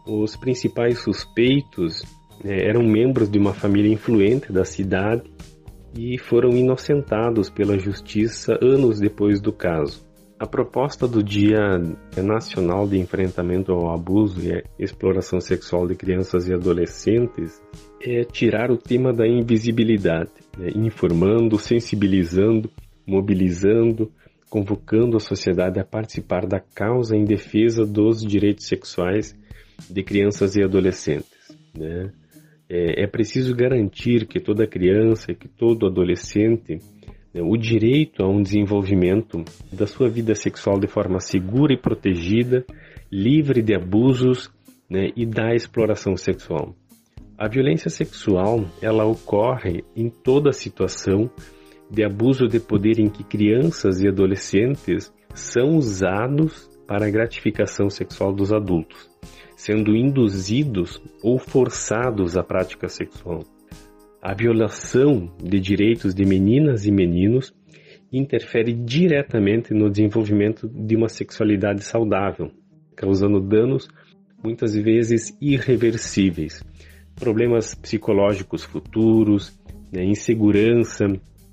Os 0.06 0.36
principais 0.36 1.00
suspeitos 1.00 2.04
né, 2.44 2.68
eram 2.68 2.84
membros 2.84 3.32
de 3.32 3.40
uma 3.40 3.54
família 3.54 3.90
influente 3.90 4.52
da 4.52 4.66
cidade 4.66 5.24
e 5.98 6.18
foram 6.18 6.50
inocentados 6.50 7.50
pela 7.50 7.80
justiça 7.80 8.60
anos 8.62 9.00
depois 9.00 9.40
do 9.40 9.54
caso. 9.54 10.06
A 10.38 10.46
proposta 10.48 11.08
do 11.08 11.24
Dia 11.24 11.80
Nacional 12.18 12.88
de 12.88 12.98
Enfrentamento 12.98 13.72
ao 13.72 13.94
Abuso 13.94 14.42
e 14.42 14.64
Exploração 14.78 15.40
Sexual 15.40 15.88
de 15.88 15.96
Crianças 15.96 16.50
e 16.50 16.54
Adolescentes 16.54 17.62
é 18.02 18.24
tirar 18.24 18.72
o 18.72 18.76
tema 18.76 19.14
da 19.14 19.28
invisibilidade, 19.28 20.32
né, 20.58 20.70
informando, 20.76 21.60
sensibilizando, 21.60 22.72
mobilizando, 23.06 24.12
convocando 24.50 25.18
a 25.18 25.20
sociedade 25.20 25.80
a 25.80 25.86
participar 25.86 26.46
da 26.46 26.60
causa 26.60 27.16
em 27.16 27.24
defesa 27.24 27.86
dos 27.86 28.26
direitos 28.26 28.68
sexuais 28.68 29.36
de 29.90 30.04
crianças 30.04 30.56
e 30.56 30.64
adolescentes. 30.64 31.58
Né? 31.78 32.12
É, 32.70 33.04
é 33.04 33.08
preciso 33.08 33.56
garantir 33.56 34.28
que 34.28 34.40
toda 34.40 34.68
criança 34.68 35.32
e 35.32 35.36
que 35.36 35.48
todo 35.48 35.88
adolescente 35.88 36.80
né, 37.34 37.42
o 37.42 37.56
direito 37.56 38.24
a 38.24 38.28
um 38.28 38.42
desenvolvimento 38.42 39.44
da 39.72 39.88
sua 39.88 40.10
vida 40.10 40.36
sexual 40.36 40.80
de 40.80 40.88
forma 40.88 41.20
segura 41.20 41.74
e 41.74 41.78
protegida, 41.78 42.66
livre 43.12 43.62
de 43.62 43.74
abusos 43.74 44.52
né, 44.90 45.10
e 45.16 45.26
da 45.26 45.54
exploração 45.54 46.18
sexual. 46.18 46.76
A 47.38 47.48
violência 47.48 47.90
sexual 47.90 48.66
ela 48.82 49.06
ocorre 49.06 49.84
em 49.96 50.10
toda 50.10 50.52
situação 50.52 51.30
de 51.92 52.06
abuso 52.06 52.48
de 52.48 52.60
poder 52.60 53.00
em 53.00 53.10
que 53.10 53.22
crianças 53.22 54.02
e 54.02 54.08
adolescentes 54.08 55.14
são 55.36 55.76
usados 55.76 56.70
para 56.88 57.06
a 57.06 57.10
gratificação 57.10 57.90
sexual 57.90 58.34
dos 58.34 58.54
adultos, 58.54 59.10
sendo 59.58 59.96
induzidos 59.96 61.02
ou 61.22 61.38
forçados 61.38 62.38
à 62.38 62.44
prática 62.44 62.88
sexual. 62.88 63.44
A 64.22 64.34
violação 64.34 65.30
de 65.44 65.60
direitos 65.60 66.16
de 66.16 66.24
meninas 66.26 66.86
e 66.86 66.92
meninos 66.92 67.54
interfere 68.12 68.72
diretamente 68.72 69.74
no 69.74 69.90
desenvolvimento 69.90 70.70
de 70.70 70.96
uma 70.96 71.10
sexualidade 71.10 71.84
saudável, 71.84 72.52
causando 72.96 73.42
danos 73.42 73.90
muitas 74.44 74.76
vezes 74.76 75.36
irreversíveis, 75.42 76.64
problemas 77.16 77.76
psicológicos 77.76 78.64
futuros, 78.64 79.60
né, 79.94 80.04
insegurança, 80.04 81.06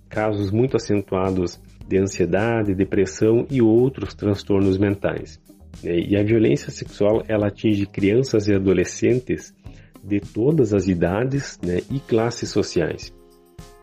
casos 0.09 0.51
muito 0.51 0.77
acentuados 0.77 1.61
de 1.87 1.99
ansiedade, 1.99 2.75
depressão 2.75 3.47
e 3.51 3.63
outros 3.63 4.15
transtornos 4.15 4.79
mentais. 4.79 5.41
E 5.83 6.17
a 6.17 6.23
violência 6.23 6.71
sexual 6.71 7.23
ela 7.29 7.49
atinge 7.49 7.87
crianças 7.87 8.49
e 8.49 8.55
adolescentes 8.55 9.55
de 10.03 10.21
todas 10.21 10.75
as 10.75 10.89
idades 10.89 11.59
né, 11.63 11.81
e 11.91 12.01
classes 12.01 12.51
sociais. 12.51 13.13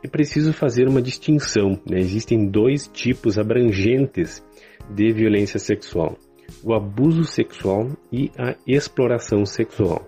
É 0.03 0.07
preciso 0.07 0.53
fazer 0.53 0.87
uma 0.87 1.01
distinção. 1.01 1.79
Né? 1.89 1.99
Existem 1.99 2.47
dois 2.47 2.87
tipos 2.87 3.39
abrangentes 3.39 4.43
de 4.89 5.11
violência 5.11 5.59
sexual: 5.59 6.17
o 6.63 6.73
abuso 6.73 7.23
sexual 7.23 7.89
e 8.11 8.29
a 8.37 8.55
exploração 8.67 9.45
sexual. 9.45 10.07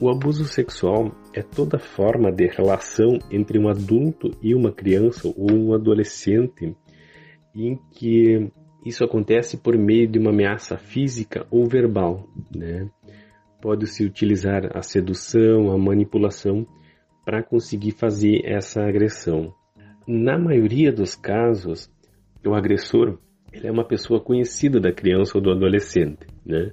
O 0.00 0.10
abuso 0.10 0.44
sexual 0.44 1.12
é 1.38 1.42
toda 1.42 1.78
forma 1.78 2.32
de 2.32 2.48
relação 2.48 3.18
entre 3.30 3.58
um 3.58 3.68
adulto 3.68 4.30
e 4.42 4.54
uma 4.54 4.72
criança 4.72 5.28
ou 5.28 5.52
um 5.52 5.72
adolescente 5.72 6.74
em 7.54 7.78
que 7.92 8.50
isso 8.84 9.04
acontece 9.04 9.56
por 9.56 9.76
meio 9.78 10.08
de 10.08 10.18
uma 10.18 10.30
ameaça 10.30 10.76
física 10.76 11.46
ou 11.48 11.68
verbal, 11.68 12.28
né? 12.54 12.90
pode-se 13.60 14.04
utilizar 14.04 14.76
a 14.76 14.82
sedução, 14.82 15.70
a 15.70 15.78
manipulação 15.78 16.66
para 17.24 17.42
conseguir 17.42 17.92
fazer 17.92 18.42
essa 18.44 18.82
agressão. 18.82 19.54
Na 20.06 20.38
maioria 20.38 20.90
dos 20.90 21.14
casos, 21.14 21.88
o 22.44 22.54
agressor 22.54 23.18
ele 23.52 23.66
é 23.66 23.70
uma 23.70 23.84
pessoa 23.84 24.20
conhecida 24.20 24.80
da 24.80 24.92
criança 24.92 25.38
ou 25.38 25.42
do 25.42 25.50
adolescente, 25.50 26.26
né? 26.44 26.72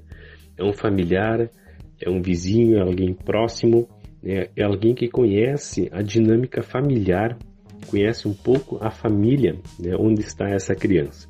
É 0.58 0.64
um 0.64 0.74
familiar, 0.74 1.50
é 2.02 2.10
um 2.10 2.22
vizinho, 2.22 2.78
é 2.78 2.82
alguém 2.82 3.14
próximo, 3.14 3.88
né? 4.26 4.48
é 4.56 4.64
alguém 4.64 4.96
que 4.96 5.08
conhece 5.08 5.88
a 5.92 6.02
dinâmica 6.02 6.64
familiar, 6.64 7.38
conhece 7.88 8.28
um 8.28 8.34
pouco 8.34 8.80
a 8.82 8.90
família, 8.90 9.60
né? 9.80 9.96
onde 9.98 10.22
está 10.22 10.50
essa 10.50 10.74
criança. 10.74 11.30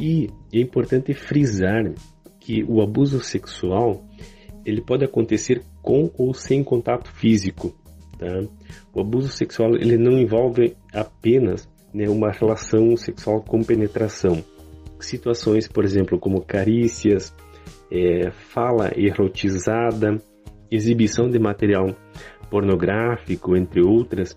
E 0.00 0.28
é 0.52 0.60
importante 0.60 1.12
frisar 1.12 1.92
que 2.40 2.64
o 2.64 2.80
abuso 2.80 3.20
sexual 3.20 4.02
ele 4.64 4.80
pode 4.80 5.04
acontecer 5.04 5.62
com 5.82 6.10
ou 6.16 6.32
sem 6.32 6.62
contato 6.64 7.10
físico. 7.12 7.74
Tá? 8.18 8.40
O 8.94 9.00
abuso 9.00 9.28
sexual 9.28 9.74
ele 9.74 9.96
não 9.96 10.18
envolve 10.18 10.76
apenas 10.92 11.68
né, 11.92 12.08
uma 12.08 12.30
relação 12.30 12.96
sexual 12.96 13.42
com 13.42 13.62
penetração. 13.62 14.42
Situações, 15.00 15.68
por 15.68 15.84
exemplo, 15.84 16.18
como 16.18 16.42
carícias, 16.42 17.34
é, 17.90 18.30
fala 18.30 18.90
erotizada, 18.96 20.20
exibição 20.70 21.28
de 21.28 21.38
material 21.38 21.94
pornográfico, 22.50 23.56
entre 23.56 23.82
outras, 23.82 24.36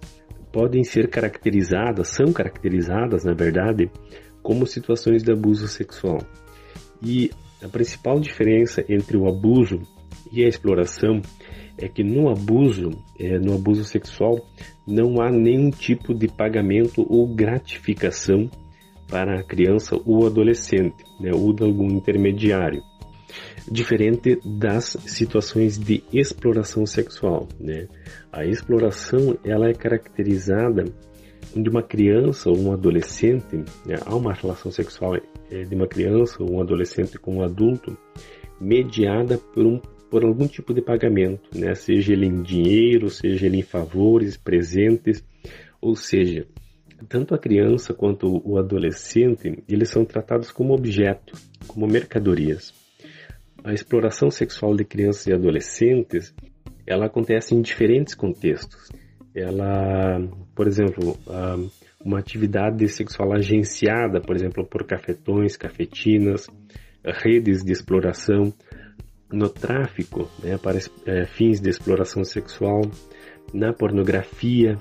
podem 0.51 0.83
ser 0.83 1.09
caracterizadas, 1.09 2.09
são 2.09 2.33
caracterizadas, 2.33 3.23
na 3.23 3.33
verdade, 3.33 3.89
como 4.41 4.65
situações 4.65 5.23
de 5.23 5.31
abuso 5.31 5.67
sexual. 5.67 6.19
E 7.01 7.31
a 7.63 7.67
principal 7.67 8.19
diferença 8.19 8.83
entre 8.89 9.17
o 9.17 9.27
abuso 9.27 9.81
e 10.31 10.43
a 10.43 10.47
exploração 10.47 11.21
é 11.77 11.87
que 11.87 12.03
no 12.03 12.29
abuso, 12.29 12.89
é, 13.19 13.39
no 13.39 13.55
abuso 13.55 13.83
sexual, 13.83 14.39
não 14.85 15.21
há 15.21 15.31
nenhum 15.31 15.71
tipo 15.71 16.13
de 16.13 16.27
pagamento 16.27 17.05
ou 17.09 17.27
gratificação 17.27 18.49
para 19.07 19.39
a 19.39 19.43
criança 19.43 19.95
ou 20.05 20.25
adolescente, 20.25 21.03
né, 21.19 21.31
ou 21.33 21.53
de 21.53 21.63
algum 21.63 21.87
intermediário 21.87 22.81
diferente 23.69 24.39
das 24.45 24.97
situações 25.05 25.77
de 25.77 26.03
exploração 26.11 26.85
sexual. 26.85 27.47
Né? 27.59 27.87
A 28.31 28.45
exploração 28.45 29.37
ela 29.43 29.69
é 29.69 29.73
caracterizada 29.73 30.85
onde 31.55 31.69
uma 31.69 31.83
criança 31.83 32.49
ou 32.49 32.57
um 32.57 32.71
adolescente, 32.71 33.57
né, 33.85 33.97
há 34.05 34.15
uma 34.15 34.33
relação 34.33 34.71
sexual 34.71 35.15
é, 35.49 35.63
de 35.63 35.75
uma 35.75 35.87
criança 35.87 36.41
ou 36.41 36.53
um 36.53 36.61
adolescente 36.61 37.17
com 37.17 37.37
um 37.37 37.43
adulto 37.43 37.97
mediada 38.59 39.37
por, 39.37 39.65
um, 39.65 39.79
por 40.09 40.23
algum 40.23 40.47
tipo 40.47 40.73
de 40.73 40.81
pagamento, 40.81 41.49
né? 41.53 41.73
seja 41.75 42.13
ele 42.13 42.27
em 42.27 42.41
dinheiro, 42.41 43.09
seja 43.09 43.47
ele 43.47 43.57
em 43.57 43.63
favores, 43.63 44.37
presentes, 44.37 45.23
ou 45.81 45.95
seja, 45.95 46.45
tanto 47.09 47.33
a 47.33 47.39
criança 47.39 47.93
quanto 47.93 48.41
o 48.47 48.57
adolescente, 48.57 49.63
eles 49.67 49.89
são 49.89 50.05
tratados 50.05 50.51
como 50.51 50.73
objeto, 50.73 51.33
como 51.67 51.87
mercadorias. 51.87 52.80
A 53.63 53.73
exploração 53.73 54.31
sexual 54.31 54.75
de 54.75 54.83
crianças 54.83 55.27
e 55.27 55.33
adolescentes, 55.33 56.33
ela 56.85 57.05
acontece 57.05 57.53
em 57.53 57.61
diferentes 57.61 58.15
contextos. 58.15 58.89
Ela, 59.35 60.19
por 60.55 60.67
exemplo, 60.67 61.17
uma 62.03 62.19
atividade 62.19 62.87
sexual 62.89 63.33
agenciada, 63.33 64.19
por 64.19 64.35
exemplo, 64.35 64.65
por 64.65 64.85
cafetões, 64.85 65.55
cafetinas, 65.55 66.47
redes 67.03 67.63
de 67.63 67.71
exploração, 67.71 68.53
no 69.31 69.47
tráfico, 69.47 70.29
né, 70.43 70.57
para 70.57 70.77
é, 71.05 71.25
fins 71.25 71.61
de 71.61 71.69
exploração 71.69 72.23
sexual, 72.23 72.81
na 73.53 73.71
pornografia, 73.71 74.75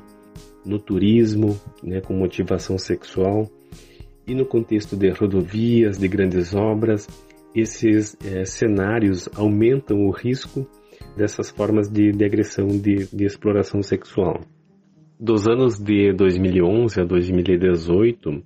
no 0.64 0.78
turismo, 0.78 1.60
né, 1.82 2.00
com 2.00 2.14
motivação 2.14 2.76
sexual, 2.76 3.48
e 4.26 4.34
no 4.34 4.44
contexto 4.44 4.96
de 4.96 5.08
rodovias, 5.10 5.98
de 5.98 6.08
grandes 6.08 6.54
obras, 6.54 7.06
esses 7.54 8.16
é, 8.24 8.44
cenários 8.44 9.28
aumentam 9.34 9.98
o 10.06 10.10
risco 10.10 10.66
dessas 11.16 11.50
formas 11.50 11.88
de, 11.88 12.12
de 12.12 12.24
agressão, 12.24 12.68
de, 12.68 13.06
de 13.12 13.24
exploração 13.24 13.82
sexual. 13.82 14.40
Dos 15.18 15.46
anos 15.46 15.78
de 15.78 16.12
2011 16.12 17.00
a 17.00 17.04
2018, 17.04 18.42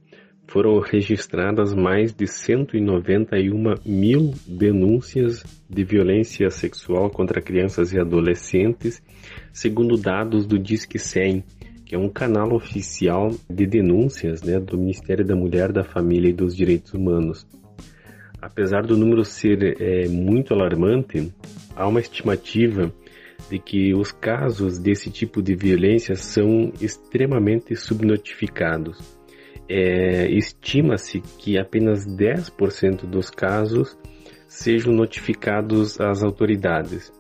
foram 0.47 0.79
registradas 0.81 1.75
mais 1.75 2.15
de 2.15 2.27
191 2.27 3.75
mil 3.85 4.33
denúncias 4.47 5.45
de 5.69 5.85
violência 5.85 6.51
sexual 6.51 7.11
contra 7.11 7.41
crianças 7.41 7.93
e 7.93 8.01
adolescentes, 8.01 9.03
segundo 9.53 9.97
dados 9.97 10.47
do 10.47 10.59
Disque 10.59 10.99
100, 10.99 11.45
que 11.85 11.95
é 11.95 11.99
um 11.99 12.09
canal 12.09 12.53
oficial 12.55 13.31
de 13.49 13.67
denúncias 13.67 14.43
né, 14.43 14.59
do 14.59 14.79
Ministério 14.79 15.25
da 15.25 15.35
Mulher, 15.35 15.73
da 15.73 15.85
Família 15.85 16.31
e 16.31 16.35
dos 16.35 16.55
Direitos 16.55 16.93
Humanos. 16.95 17.47
Apesar 18.45 18.83
do 18.83 18.95
número 18.95 19.25
ser 19.25 19.81
é, 19.81 20.07
muito 20.07 20.53
alarmante, 20.53 21.33
há 21.75 21.89
uma 21.89 21.99
estimativa 21.99 22.93
de 23.51 23.59
que 23.59 23.95
os 23.95 24.13
casos 24.13 24.79
desse 24.79 25.11
tipo 25.11 25.41
de 25.41 25.55
violência 25.55 26.15
são 26.15 26.71
extremamente 26.79 27.75
subnotificados. 27.75 28.99
É, 29.67 30.31
Estima-se 30.31 31.23
que 31.39 31.59
apenas 31.59 32.07
10% 32.07 33.07
dos 33.07 33.31
casos 33.31 33.97
sejam 34.47 34.93
notificados 34.93 35.99
às 35.99 36.23
autoridades. 36.23 37.11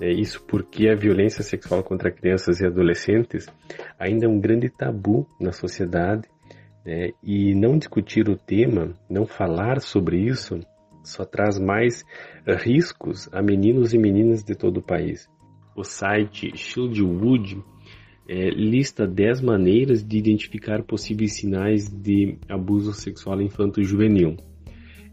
É 0.00 0.10
isso 0.10 0.42
porque 0.48 0.88
a 0.88 0.96
violência 0.96 1.42
sexual 1.42 1.82
contra 1.84 2.10
crianças 2.10 2.60
e 2.60 2.66
adolescentes 2.66 3.46
ainda 3.98 4.24
é 4.24 4.28
um 4.28 4.40
grande 4.40 4.70
tabu 4.70 5.28
na 5.38 5.52
sociedade 5.52 6.26
né? 6.84 7.10
E 7.22 7.54
não 7.54 7.78
discutir 7.78 8.28
o 8.28 8.36
tema, 8.36 8.94
não 9.08 9.26
falar 9.26 9.80
sobre 9.80 10.18
isso, 10.18 10.60
só 11.04 11.24
traz 11.24 11.58
mais 11.58 12.04
riscos 12.64 13.28
a 13.32 13.42
meninos 13.42 13.92
e 13.92 13.98
meninas 13.98 14.44
de 14.44 14.54
todo 14.54 14.78
o 14.78 14.82
país. 14.82 15.28
O 15.74 15.84
site 15.84 16.56
Shieldwood 16.56 17.62
é, 18.28 18.50
lista 18.50 19.06
10 19.06 19.40
maneiras 19.40 20.06
de 20.06 20.16
identificar 20.16 20.82
possíveis 20.82 21.34
sinais 21.34 21.88
de 21.88 22.38
abuso 22.48 22.92
sexual 22.92 23.40
infanto-juvenil. 23.40 24.36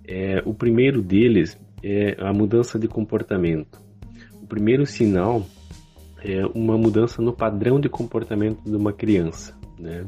É, 0.07 0.41
o 0.45 0.53
primeiro 0.53 1.01
deles 1.01 1.59
é 1.83 2.15
a 2.19 2.33
mudança 2.33 2.77
de 2.77 2.87
comportamento. 2.87 3.81
O 4.41 4.47
primeiro 4.47 4.85
sinal 4.85 5.45
é 6.23 6.45
uma 6.53 6.77
mudança 6.77 7.21
no 7.21 7.33
padrão 7.33 7.79
de 7.79 7.89
comportamento 7.89 8.63
de 8.63 8.75
uma 8.75 8.91
criança. 8.91 9.57
Né? 9.79 10.05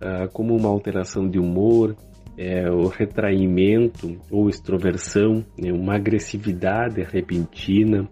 Ah, 0.00 0.28
como 0.32 0.54
uma 0.54 0.68
alteração 0.68 1.28
de 1.28 1.38
humor, 1.38 1.96
é, 2.36 2.70
o 2.70 2.86
retraimento 2.88 4.20
ou 4.30 4.48
extroversão, 4.48 5.44
né, 5.58 5.72
uma 5.72 5.94
agressividade 5.94 7.02
repentina, 7.02 8.08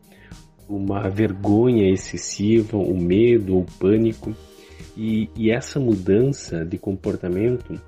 uma 0.69 1.09
vergonha 1.11 1.93
excessiva, 1.93 2.79
o 2.79 2.97
medo 2.97 3.57
ou 3.57 3.67
pânico. 3.79 4.35
E, 4.97 5.29
e, 5.37 5.51
essa 5.51 5.79
mudança 5.79 6.65
de 6.65 6.79
comportamento, 6.79 7.79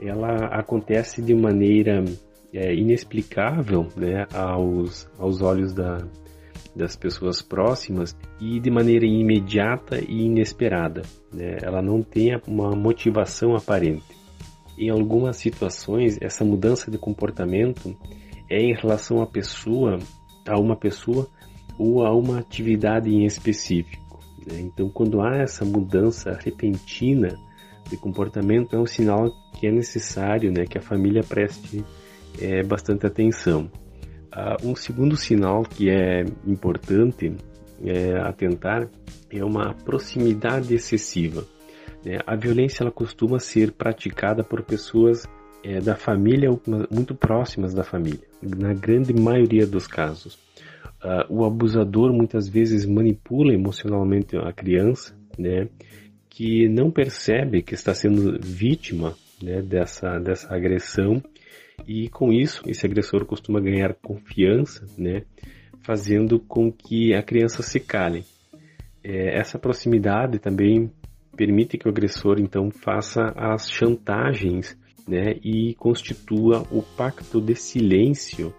ela 0.00 0.46
acontece 0.46 1.22
de 1.22 1.34
maneira 1.34 2.04
é, 2.52 2.74
inexplicável 2.74 3.88
né, 3.96 4.26
aos, 4.32 5.08
aos 5.18 5.40
olhos 5.40 5.72
da, 5.72 5.98
das 6.74 6.96
pessoas 6.96 7.42
próximas 7.42 8.16
e 8.40 8.60
de 8.60 8.70
maneira 8.70 9.04
imediata 9.04 9.98
e 9.98 10.26
inesperada. 10.26 11.02
Né? 11.32 11.58
Ela 11.62 11.82
não 11.82 12.02
tem 12.02 12.40
uma 12.46 12.70
motivação 12.74 13.54
aparente. 13.54 14.18
Em 14.78 14.88
algumas 14.88 15.36
situações, 15.36 16.18
essa 16.20 16.44
mudança 16.44 16.90
de 16.90 16.96
comportamento 16.96 17.96
é 18.48 18.60
em 18.60 18.74
relação 18.74 19.20
à 19.20 19.26
pessoa, 19.26 19.98
a 20.48 20.58
uma 20.58 20.76
pessoa 20.76 21.28
ou 21.78 22.04
a 22.04 22.14
uma 22.14 22.38
atividade 22.38 23.10
em 23.10 23.24
específico. 23.24 24.20
Né? 24.46 24.60
Então, 24.60 24.88
quando 24.88 25.20
há 25.20 25.36
essa 25.36 25.64
mudança 25.64 26.38
repentina 26.42 27.38
de 27.88 27.96
comportamento, 27.96 28.74
é 28.74 28.78
um 28.78 28.86
sinal 28.86 29.30
que 29.58 29.66
é 29.66 29.72
necessário 29.72 30.52
né, 30.52 30.64
que 30.64 30.78
a 30.78 30.82
família 30.82 31.22
preste 31.22 31.84
é, 32.40 32.62
bastante 32.62 33.06
atenção. 33.06 33.70
Uh, 34.34 34.68
um 34.68 34.76
segundo 34.76 35.16
sinal 35.16 35.62
que 35.62 35.90
é 35.90 36.24
importante 36.46 37.34
é, 37.84 38.16
atentar 38.20 38.88
é 39.30 39.44
uma 39.44 39.74
proximidade 39.74 40.74
excessiva. 40.74 41.44
Né? 42.04 42.18
A 42.26 42.36
violência 42.36 42.82
ela 42.82 42.92
costuma 42.92 43.38
ser 43.38 43.72
praticada 43.72 44.44
por 44.44 44.62
pessoas 44.62 45.26
é, 45.64 45.80
da 45.80 45.96
família 45.96 46.50
ou 46.50 46.60
muito 46.90 47.14
próximas 47.14 47.74
da 47.74 47.82
família, 47.82 48.26
na 48.42 48.72
grande 48.72 49.12
maioria 49.12 49.66
dos 49.66 49.86
casos. 49.86 50.38
Uh, 51.02 51.24
o 51.40 51.44
abusador 51.44 52.12
muitas 52.12 52.48
vezes 52.48 52.84
manipula 52.84 53.54
emocionalmente 53.54 54.36
a 54.36 54.52
criança, 54.52 55.16
né, 55.38 55.66
que 56.28 56.68
não 56.68 56.90
percebe 56.90 57.62
que 57.62 57.74
está 57.74 57.94
sendo 57.94 58.38
vítima 58.38 59.14
né, 59.42 59.62
dessa, 59.62 60.18
dessa 60.18 60.54
agressão 60.54 61.22
e 61.86 62.08
com 62.08 62.32
isso, 62.32 62.62
esse 62.66 62.84
agressor 62.86 63.24
costuma 63.24 63.60
ganhar 63.60 63.94
confiança, 63.94 64.84
né? 64.96 65.22
fazendo 65.82 66.38
com 66.38 66.70
que 66.70 67.14
a 67.14 67.22
criança 67.22 67.62
se 67.62 67.80
cale. 67.80 68.24
É, 69.02 69.38
essa 69.38 69.58
proximidade 69.58 70.38
também 70.38 70.90
permite 71.36 71.78
que 71.78 71.88
o 71.88 71.90
agressor 71.90 72.38
então 72.38 72.70
faça 72.70 73.32
as 73.36 73.70
chantagens 73.70 74.78
né, 75.08 75.36
e 75.42 75.74
constitua 75.74 76.66
o 76.70 76.82
pacto 76.82 77.40
de 77.40 77.54
silêncio 77.54 78.54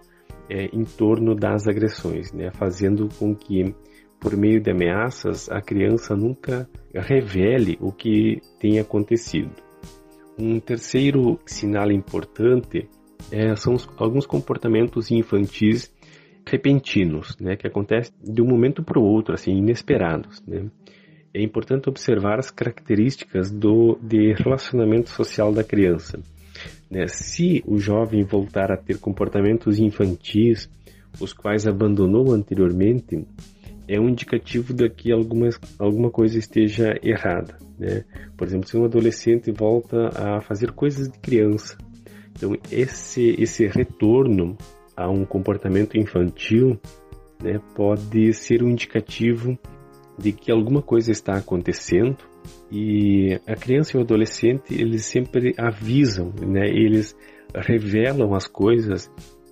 é, 0.49 0.65
em 0.73 0.83
torno 0.83 1.35
das 1.35 1.67
agressões, 1.67 2.33
né, 2.33 2.51
fazendo 2.51 3.07
com 3.19 3.35
que 3.35 3.73
por 4.19 4.35
meio 4.35 4.59
de 4.59 4.71
ameaças 4.71 5.49
a 5.49 5.61
criança 5.61 6.15
nunca 6.15 6.69
revele 6.93 7.77
o 7.79 7.91
que 7.91 8.41
tem 8.59 8.79
acontecido. 8.79 9.51
Um 10.37 10.59
terceiro 10.59 11.39
sinal 11.45 11.91
importante 11.91 12.89
é, 13.31 13.55
são 13.55 13.73
os, 13.73 13.87
alguns 13.97 14.25
comportamentos 14.25 15.09
infantis 15.11 15.91
repentinos, 16.45 17.37
né, 17.39 17.55
que 17.55 17.67
acontecem 17.67 18.13
de 18.23 18.41
um 18.41 18.47
momento 18.47 18.83
para 18.83 18.99
o 18.99 19.03
outro, 19.03 19.33
assim, 19.33 19.51
inesperados, 19.51 20.41
né. 20.47 20.65
É 21.33 21.41
importante 21.41 21.87
observar 21.87 22.39
as 22.39 22.51
características 22.51 23.49
do 23.49 23.97
de 24.01 24.33
relacionamento 24.33 25.09
social 25.09 25.53
da 25.53 25.63
criança. 25.63 26.19
Né? 26.89 27.07
Se 27.07 27.63
o 27.65 27.77
jovem 27.77 28.25
voltar 28.25 28.69
a 28.69 28.75
ter 28.75 28.99
comportamentos 28.99 29.79
infantis, 29.79 30.69
os 31.21 31.31
quais 31.31 31.65
abandonou 31.65 32.33
anteriormente, 32.33 33.25
é 33.87 33.97
um 33.97 34.09
indicativo 34.09 34.73
de 34.73 34.89
que 34.89 35.09
alguma 35.11 36.09
coisa 36.11 36.37
esteja 36.37 36.99
errada. 37.01 37.57
Né? 37.79 38.03
Por 38.35 38.45
exemplo, 38.45 38.67
se 38.67 38.77
um 38.77 38.83
adolescente 38.83 39.51
volta 39.51 40.09
a 40.13 40.41
fazer 40.41 40.71
coisas 40.71 41.09
de 41.09 41.17
criança, 41.17 41.77
então 42.31 42.55
esse, 42.71 43.35
esse 43.37 43.67
retorno 43.67 44.57
a 44.95 45.09
um 45.09 45.25
comportamento 45.25 45.97
infantil 45.97 46.79
né, 47.41 47.59
pode 47.75 48.33
ser 48.33 48.63
um 48.63 48.69
indicativo 48.69 49.57
de 50.17 50.31
que 50.31 50.51
alguma 50.51 50.81
coisa 50.81 51.11
está 51.11 51.35
acontecendo 51.35 52.17
e 52.71 53.39
a 53.47 53.55
criança 53.55 53.95
e 53.95 53.99
o 53.99 54.03
adolescente 54.03 54.73
eles 54.73 55.05
sempre 55.05 55.53
avisam, 55.57 56.31
né? 56.41 56.67
Eles 56.67 57.15
revelam 57.53 58.33
as 58.33 58.47
coisas 58.47 59.11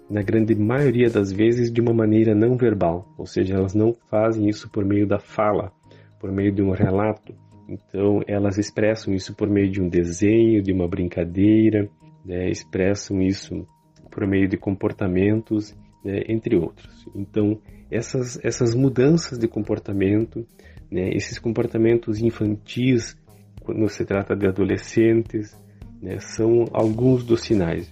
na 0.09 0.21
grande 0.21 0.55
maioria 0.55 1.09
das 1.09 1.31
vezes 1.31 1.71
de 1.71 1.81
uma 1.81 1.93
maneira 1.93 2.33
não 2.33 2.57
verbal, 2.57 3.07
ou 3.17 3.25
seja, 3.25 3.55
elas 3.55 3.75
não 3.75 3.93
fazem 4.09 4.49
isso 4.49 4.69
por 4.69 4.83
meio 4.83 5.05
da 5.05 5.19
fala, 5.19 5.71
por 6.19 6.31
meio 6.31 6.51
de 6.51 6.61
um 6.61 6.71
relato. 6.71 7.33
Então, 7.67 8.21
elas 8.25 8.57
expressam 8.57 9.13
isso 9.13 9.35
por 9.35 9.47
meio 9.47 9.69
de 9.69 9.79
um 9.79 9.87
desenho, 9.87 10.63
de 10.63 10.73
uma 10.73 10.87
brincadeira, 10.87 11.87
né? 12.25 12.49
expressam 12.49 13.21
isso 13.21 13.67
por 14.11 14.25
meio 14.27 14.47
de 14.47 14.57
comportamentos, 14.57 15.75
né? 16.03 16.21
entre 16.27 16.55
outros. 16.55 17.05
Então, 17.15 17.59
essas, 17.91 18.39
essas 18.43 18.75
mudanças 18.75 19.37
de 19.37 19.47
comportamento, 19.47 20.45
né, 20.91 21.09
esses 21.13 21.39
comportamentos 21.39 22.19
infantis, 22.19 23.17
quando 23.61 23.87
se 23.89 24.05
trata 24.05 24.35
de 24.35 24.47
adolescentes, 24.47 25.55
né, 26.01 26.19
são 26.19 26.65
alguns 26.71 27.23
dos 27.23 27.41
sinais. 27.41 27.91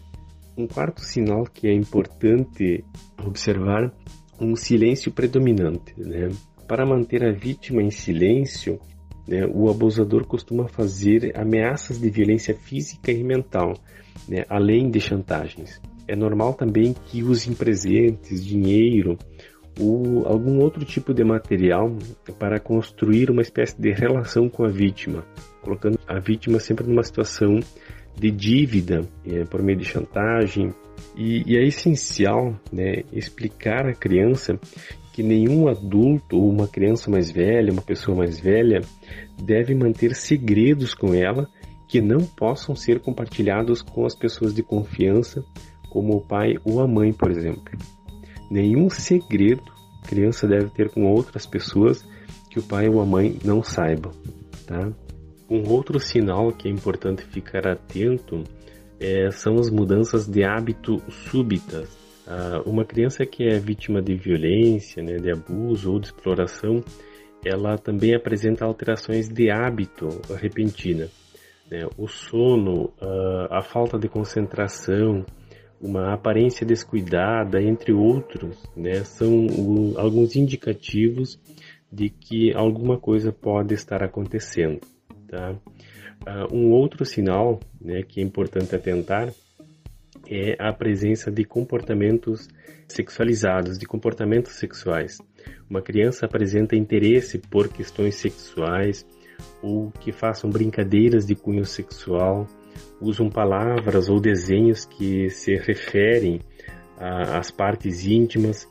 Um 0.58 0.68
quarto 0.68 1.02
sinal 1.02 1.44
que 1.44 1.68
é 1.68 1.74
importante 1.74 2.84
observar, 3.24 3.92
um 4.40 4.56
silêncio 4.56 5.12
predominante. 5.12 5.94
Né? 5.98 6.30
Para 6.68 6.86
manter 6.86 7.24
a 7.24 7.32
vítima 7.32 7.82
em 7.82 7.92
silêncio, 7.92 8.80
né, 9.28 9.46
o 9.48 9.70
abusador 9.70 10.26
costuma 10.26 10.68
fazer 10.68 11.32
ameaças 11.36 12.00
de 12.00 12.10
violência 12.10 12.56
física 12.56 13.12
e 13.12 13.24
mental, 13.24 13.74
né, 14.28 14.44
além 14.50 14.90
de 14.90 15.00
chantagens. 15.00 15.82
É 16.08 16.16
normal 16.16 16.54
também 16.54 16.94
que 16.94 17.24
usem 17.24 17.54
presentes, 17.54 18.46
dinheiro 18.46 19.18
ou 19.80 20.26
algum 20.26 20.60
outro 20.60 20.84
tipo 20.84 21.14
de 21.14 21.24
material 21.24 21.96
para 22.40 22.60
construir 22.60 23.30
uma 23.30 23.42
espécie 23.42 23.80
de 23.80 23.92
relação 23.92 24.50
com 24.50 24.64
a 24.64 24.70
vítima, 24.70 25.24
colocando 25.62 26.00
a 26.08 26.20
vítima 26.20 26.60
sempre 26.60 26.88
numa 26.88 27.04
situação 27.04 27.60
de 28.16 28.32
dívida 28.32 29.08
é, 29.26 29.44
por 29.44 29.62
meio 29.62 29.78
de 29.78 29.86
chantagem. 29.86 30.74
E, 31.16 31.44
e 31.46 31.58
é 31.58 31.64
essencial 31.64 32.60
né, 32.72 33.04
explicar 33.12 33.86
à 33.86 33.94
criança 33.94 34.60
que 35.14 35.22
nenhum 35.22 35.68
adulto 35.68 36.38
ou 36.38 36.50
uma 36.50 36.68
criança 36.68 37.10
mais 37.10 37.32
velha, 37.32 37.72
uma 37.72 37.82
pessoa 37.82 38.18
mais 38.18 38.40
velha, 38.40 38.82
deve 39.44 39.76
manter 39.76 40.16
segredos 40.16 40.94
com 40.94 41.14
ela 41.14 41.48
que 41.88 42.02
não 42.02 42.20
possam 42.20 42.76
ser 42.76 43.00
compartilhados 43.00 43.82
com 43.82 44.06
as 44.06 44.16
pessoas 44.16 44.54
de 44.54 44.62
confiança, 44.62 45.44
como 45.90 46.18
o 46.18 46.22
pai 46.22 46.56
ou 46.66 46.82
a 46.82 46.88
mãe, 46.88 47.14
por 47.14 47.32
exemplo. 47.32 47.64
Nenhum 48.52 48.90
segredo 48.90 49.64
a 50.04 50.08
criança 50.08 50.48
deve 50.48 50.70
ter 50.70 50.90
com 50.90 51.06
outras 51.06 51.46
pessoas 51.46 52.06
que 52.50 52.60
o 52.60 52.64
pai 52.64 52.88
ou 52.88 53.02
a 53.02 53.06
mãe 53.06 53.38
não 53.44 53.64
saibam, 53.64 54.12
tá? 54.66 54.92
Um 55.50 55.70
outro 55.70 56.00
sinal 56.00 56.52
que 56.52 56.68
é 56.68 56.72
importante 56.72 57.24
ficar 57.24 57.68
atento 57.68 58.44
é, 59.00 59.32
são 59.32 59.56
as 59.56 59.70
mudanças 59.70 60.28
de 60.28 60.44
hábito 60.44 61.02
súbitas. 61.10 61.98
Ah, 62.28 62.62
uma 62.66 62.84
criança 62.84 63.26
que 63.26 63.48
é 63.48 63.58
vítima 63.58 64.02
de 64.02 64.16
violência, 64.16 65.02
né, 65.02 65.16
de 65.16 65.32
abuso 65.32 65.94
ou 65.94 66.00
de 66.00 66.08
exploração, 66.08 66.84
ela 67.46 67.78
também 67.78 68.14
apresenta 68.14 68.66
alterações 68.66 69.30
de 69.30 69.50
hábito 69.50 70.10
repentina. 70.36 71.08
Né? 71.70 71.88
O 71.98 72.08
sono, 72.08 72.94
ah, 73.02 73.60
a 73.60 73.62
falta 73.62 73.98
de 73.98 74.08
concentração, 74.08 75.26
uma 75.80 76.14
aparência 76.14 76.66
descuidada, 76.66 77.62
entre 77.62 77.94
outros, 77.94 78.58
né, 78.76 79.04
são 79.04 79.46
o, 79.46 79.94
alguns 79.98 80.36
indicativos 80.36 81.40
de 81.92 82.10
que 82.10 82.54
alguma 82.54 82.98
coisa 82.98 83.32
pode 83.32 83.74
estar 83.74 84.04
acontecendo. 84.04 84.82
Tá? 85.28 85.56
Uh, 86.26 86.56
um 86.56 86.72
outro 86.72 87.06
sinal 87.06 87.60
né, 87.80 88.02
que 88.02 88.20
é 88.20 88.24
importante 88.24 88.76
atentar 88.76 89.32
é 90.30 90.56
a 90.60 90.74
presença 90.74 91.32
de 91.32 91.46
comportamentos 91.46 92.50
sexualizados, 92.88 93.78
de 93.78 93.86
comportamentos 93.86 94.54
sexuais. 94.54 95.20
Uma 95.70 95.82
criança 95.82 96.26
apresenta 96.26 96.76
interesse 96.76 97.38
por 97.38 97.70
questões 97.70 98.16
sexuais 98.16 99.06
ou 99.62 99.92
que 99.92 100.12
façam 100.12 100.50
brincadeiras 100.50 101.26
de 101.26 101.36
cunho 101.36 101.66
sexual, 101.66 102.48
usam 103.02 103.30
palavras 103.30 104.10
ou 104.10 104.20
desenhos 104.20 104.86
que 104.86 105.30
se 105.30 105.56
referem 105.56 106.42
às 107.00 107.52
partes 107.52 108.06
íntimas, 108.06 108.68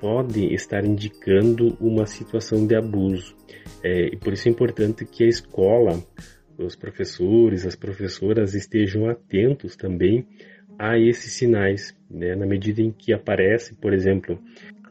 podem 0.00 0.52
estar 0.52 0.84
indicando 0.84 1.76
uma 1.80 2.06
situação 2.06 2.66
de 2.66 2.74
abuso. 2.74 3.36
É, 3.82 4.06
e 4.06 4.16
por 4.16 4.32
isso 4.32 4.48
é 4.48 4.50
importante 4.50 5.04
que 5.04 5.24
a 5.24 5.28
escola, 5.28 6.02
os 6.56 6.74
professores, 6.74 7.66
as 7.66 7.76
professoras 7.76 8.54
estejam 8.54 9.08
atentos 9.08 9.76
também 9.76 10.26
a 10.78 10.96
esses 10.98 11.32
sinais, 11.32 11.94
né? 12.08 12.36
na 12.36 12.46
medida 12.46 12.80
em 12.80 12.92
que 12.92 13.12
aparece, 13.12 13.74
por 13.74 13.92
exemplo, 13.92 14.40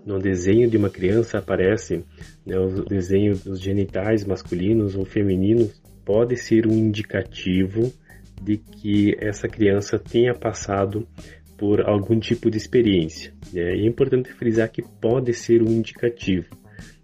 no 0.08 0.20
desenho 0.20 0.70
de 0.70 0.78
uma 0.78 0.90
criança 0.90 1.38
aparece 1.38 2.06
né, 2.46 2.58
o 2.58 2.86
desenho 2.86 3.38
dos 3.38 3.60
genitais 3.60 4.24
masculinos 4.24 4.96
ou 4.96 5.04
femininos, 5.04 5.82
pode 6.06 6.38
ser 6.38 6.66
um 6.66 6.72
indicativo 6.72 7.92
de 8.42 8.56
que 8.56 9.14
essa 9.20 9.50
criança 9.50 10.00
tenha 10.00 10.34
passado 10.34 11.06
por 11.58 11.82
algum 11.82 12.18
tipo 12.20 12.50
de 12.50 12.56
experiência. 12.56 13.34
Né? 13.52 13.76
E 13.76 13.82
é 13.82 13.86
importante 13.86 14.32
frisar 14.32 14.72
que 14.72 14.82
pode 14.82 15.34
ser 15.34 15.62
um 15.62 15.70
indicativo. 15.70 16.48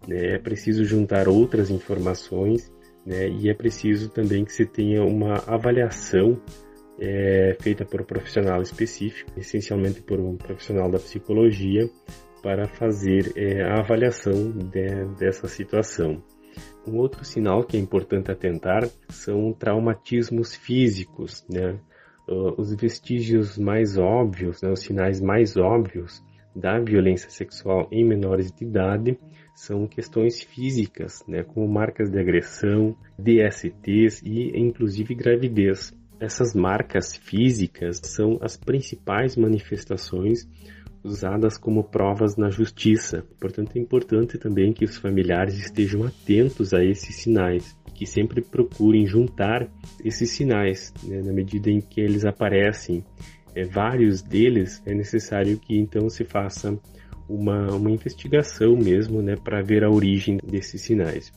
Né? 0.07 0.35
É 0.35 0.39
preciso 0.39 0.85
juntar 0.85 1.27
outras 1.27 1.69
informações 1.69 2.71
né? 3.05 3.27
e 3.27 3.49
é 3.49 3.53
preciso 3.53 4.09
também 4.09 4.45
que 4.45 4.53
se 4.53 4.65
tenha 4.65 5.03
uma 5.03 5.43
avaliação 5.45 6.41
é, 6.97 7.57
feita 7.59 7.83
por 7.83 7.99
um 7.99 8.05
profissional 8.05 8.61
específico, 8.61 9.29
essencialmente 9.35 10.01
por 10.01 10.21
um 10.21 10.37
profissional 10.37 10.89
da 10.89 10.99
psicologia, 10.99 11.89
para 12.43 12.67
fazer 12.67 13.31
é, 13.37 13.63
a 13.63 13.79
avaliação 13.79 14.51
de, 14.51 15.05
dessa 15.17 15.47
situação. 15.47 16.21
Um 16.85 16.97
outro 16.97 17.23
sinal 17.23 17.63
que 17.63 17.77
é 17.77 17.79
importante 17.79 18.29
atentar 18.29 18.87
são 19.09 19.53
traumatismos 19.53 20.53
físicos, 20.53 21.45
né? 21.49 21.79
Os 22.27 22.73
vestígios 22.75 23.57
mais 23.57 23.97
óbvios, 23.97 24.61
né, 24.61 24.71
os 24.71 24.79
sinais 24.79 25.19
mais 25.19 25.57
óbvios 25.57 26.23
da 26.55 26.79
violência 26.79 27.29
sexual 27.29 27.87
em 27.91 28.05
menores 28.05 28.49
de 28.49 28.63
idade 28.63 29.19
são 29.53 29.85
questões 29.85 30.41
físicas, 30.41 31.21
né, 31.27 31.43
como 31.43 31.67
marcas 31.67 32.09
de 32.09 32.17
agressão, 32.17 32.95
DSTs 33.19 34.21
e 34.23 34.57
inclusive 34.57 35.13
gravidez. 35.13 35.93
Essas 36.19 36.53
marcas 36.55 37.13
físicas 37.13 37.99
são 38.03 38.37
as 38.41 38.55
principais 38.55 39.35
manifestações 39.35 40.47
usadas 41.03 41.57
como 41.57 41.83
provas 41.83 42.37
na 42.37 42.49
justiça. 42.49 43.23
Portanto, 43.39 43.75
é 43.75 43.79
importante 43.79 44.37
também 44.37 44.71
que 44.71 44.85
os 44.85 44.97
familiares 44.97 45.57
estejam 45.57 46.03
atentos 46.05 46.73
a 46.73 46.83
esses 46.83 47.15
sinais, 47.15 47.77
que 47.93 48.05
sempre 48.05 48.41
procurem 48.41 49.05
juntar 49.05 49.67
esses 50.03 50.31
sinais, 50.31 50.93
né, 51.03 51.21
na 51.21 51.33
medida 51.33 51.69
em 51.69 51.81
que 51.81 51.99
eles 51.99 52.25
aparecem. 52.25 53.03
É, 53.55 53.65
vários 53.65 54.21
deles 54.21 54.81
é 54.85 54.93
necessário 54.93 55.59
que 55.59 55.77
então 55.77 56.09
se 56.09 56.23
faça 56.23 56.77
uma, 57.29 57.75
uma 57.75 57.91
investigação 57.91 58.75
mesmo 58.75 59.21
né, 59.21 59.35
para 59.35 59.61
ver 59.61 59.83
a 59.83 59.89
origem 59.89 60.37
desses 60.43 60.81
sinais. 60.81 61.31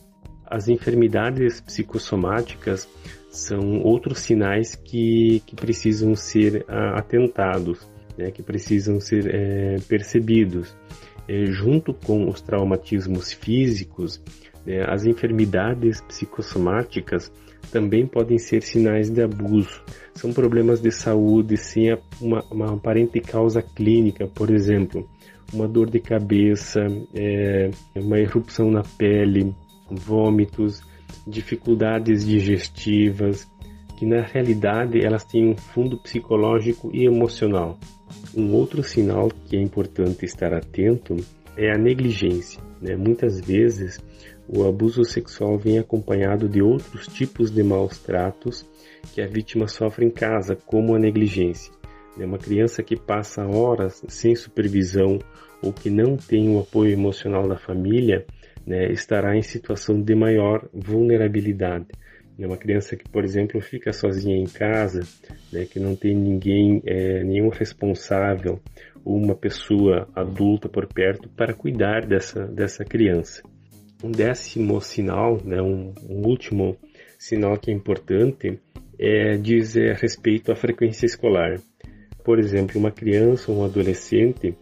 As 0.49 0.67
enfermidades 0.67 1.59
psicossomáticas 1.59 2.87
são 3.29 3.81
outros 3.81 4.19
sinais 4.19 4.75
que, 4.75 5.41
que 5.45 5.55
precisam 5.55 6.15
ser 6.15 6.65
atentados, 6.69 7.85
né, 8.17 8.31
que 8.31 8.41
precisam 8.41 8.99
ser 8.99 9.33
é, 9.33 9.75
percebidos. 9.87 10.75
É, 11.27 11.45
junto 11.45 11.93
com 11.93 12.29
os 12.29 12.41
traumatismos 12.41 13.33
físicos, 13.33 14.21
né, 14.65 14.83
as 14.87 15.05
enfermidades 15.05 16.01
psicossomáticas 16.01 17.31
também 17.71 18.05
podem 18.05 18.37
ser 18.37 18.61
sinais 18.61 19.09
de 19.09 19.21
abuso. 19.21 19.81
São 20.13 20.31
problemas 20.31 20.81
de 20.81 20.91
saúde 20.91 21.57
sem 21.57 21.97
uma, 22.21 22.43
uma 22.49 22.73
aparente 22.73 23.19
causa 23.19 23.61
clínica, 23.61 24.25
por 24.27 24.49
exemplo, 24.49 25.07
uma 25.53 25.67
dor 25.67 25.89
de 25.89 25.99
cabeça, 25.99 26.79
é, 27.13 27.69
uma 27.95 28.19
erupção 28.19 28.71
na 28.71 28.83
pele, 28.97 29.53
vômitos, 29.89 30.81
dificuldades 31.25 32.25
digestivas, 32.25 33.49
que 33.97 34.05
na 34.05 34.21
realidade 34.21 35.03
elas 35.03 35.23
têm 35.23 35.49
um 35.49 35.57
fundo 35.57 35.97
psicológico 35.97 36.89
e 36.93 37.05
emocional. 37.05 37.77
Um 38.35 38.53
outro 38.53 38.83
sinal 38.83 39.29
que 39.29 39.57
é 39.57 39.61
importante 39.61 40.25
estar 40.25 40.53
atento 40.53 41.15
é 41.55 41.71
a 41.71 41.77
negligência. 41.77 42.61
Né? 42.81 42.95
Muitas 42.95 43.39
vezes 43.39 43.99
o 44.47 44.63
abuso 44.65 45.03
sexual 45.03 45.57
vem 45.57 45.79
acompanhado 45.79 46.47
de 46.47 46.61
outros 46.61 47.07
tipos 47.07 47.51
de 47.51 47.63
maus 47.63 47.97
tratos 47.97 48.65
que 49.13 49.21
a 49.21 49.27
vítima 49.27 49.67
sofre 49.67 50.05
em 50.05 50.11
casa, 50.11 50.55
como 50.55 50.95
a 50.95 50.99
negligência. 50.99 51.73
Né? 52.15 52.25
Uma 52.25 52.37
criança 52.37 52.83
que 52.83 52.95
passa 52.95 53.45
horas 53.45 54.03
sem 54.07 54.35
supervisão 54.35 55.19
ou 55.61 55.73
que 55.73 55.89
não 55.89 56.15
tem 56.15 56.49
o 56.49 56.59
apoio 56.59 56.91
emocional 56.91 57.47
da 57.47 57.57
família 57.57 58.25
né, 58.65 58.91
estará 58.91 59.35
em 59.35 59.41
situação 59.41 60.01
de 60.01 60.13
maior 60.13 60.67
vulnerabilidade. 60.73 61.87
Uma 62.39 62.57
criança 62.57 62.95
que, 62.95 63.09
por 63.09 63.23
exemplo, 63.23 63.59
fica 63.59 63.91
sozinha 63.91 64.37
em 64.37 64.45
casa, 64.45 65.01
né, 65.51 65.65
que 65.65 65.79
não 65.79 65.95
tem 65.95 66.15
ninguém, 66.15 66.81
é, 66.85 67.23
nenhum 67.23 67.49
responsável 67.49 68.59
ou 69.03 69.17
uma 69.17 69.33
pessoa 69.33 70.07
adulta 70.15 70.69
por 70.69 70.85
perto 70.85 71.29
para 71.29 71.53
cuidar 71.53 72.05
dessa, 72.05 72.45
dessa 72.45 72.85
criança. 72.85 73.41
Um 74.03 74.11
décimo 74.11 74.79
sinal, 74.79 75.41
né, 75.43 75.61
um, 75.61 75.93
um 76.07 76.27
último 76.27 76.77
sinal 77.17 77.57
que 77.57 77.71
é 77.71 77.73
importante, 77.73 78.59
é, 78.99 79.37
diz 79.37 79.75
é, 79.75 79.93
respeito 79.93 80.51
à 80.51 80.55
frequência 80.55 81.05
escolar. 81.05 81.59
Por 82.23 82.37
exemplo, 82.37 82.79
uma 82.79 82.91
criança 82.91 83.51
ou 83.51 83.59
um 83.59 83.65
adolescente 83.65 84.55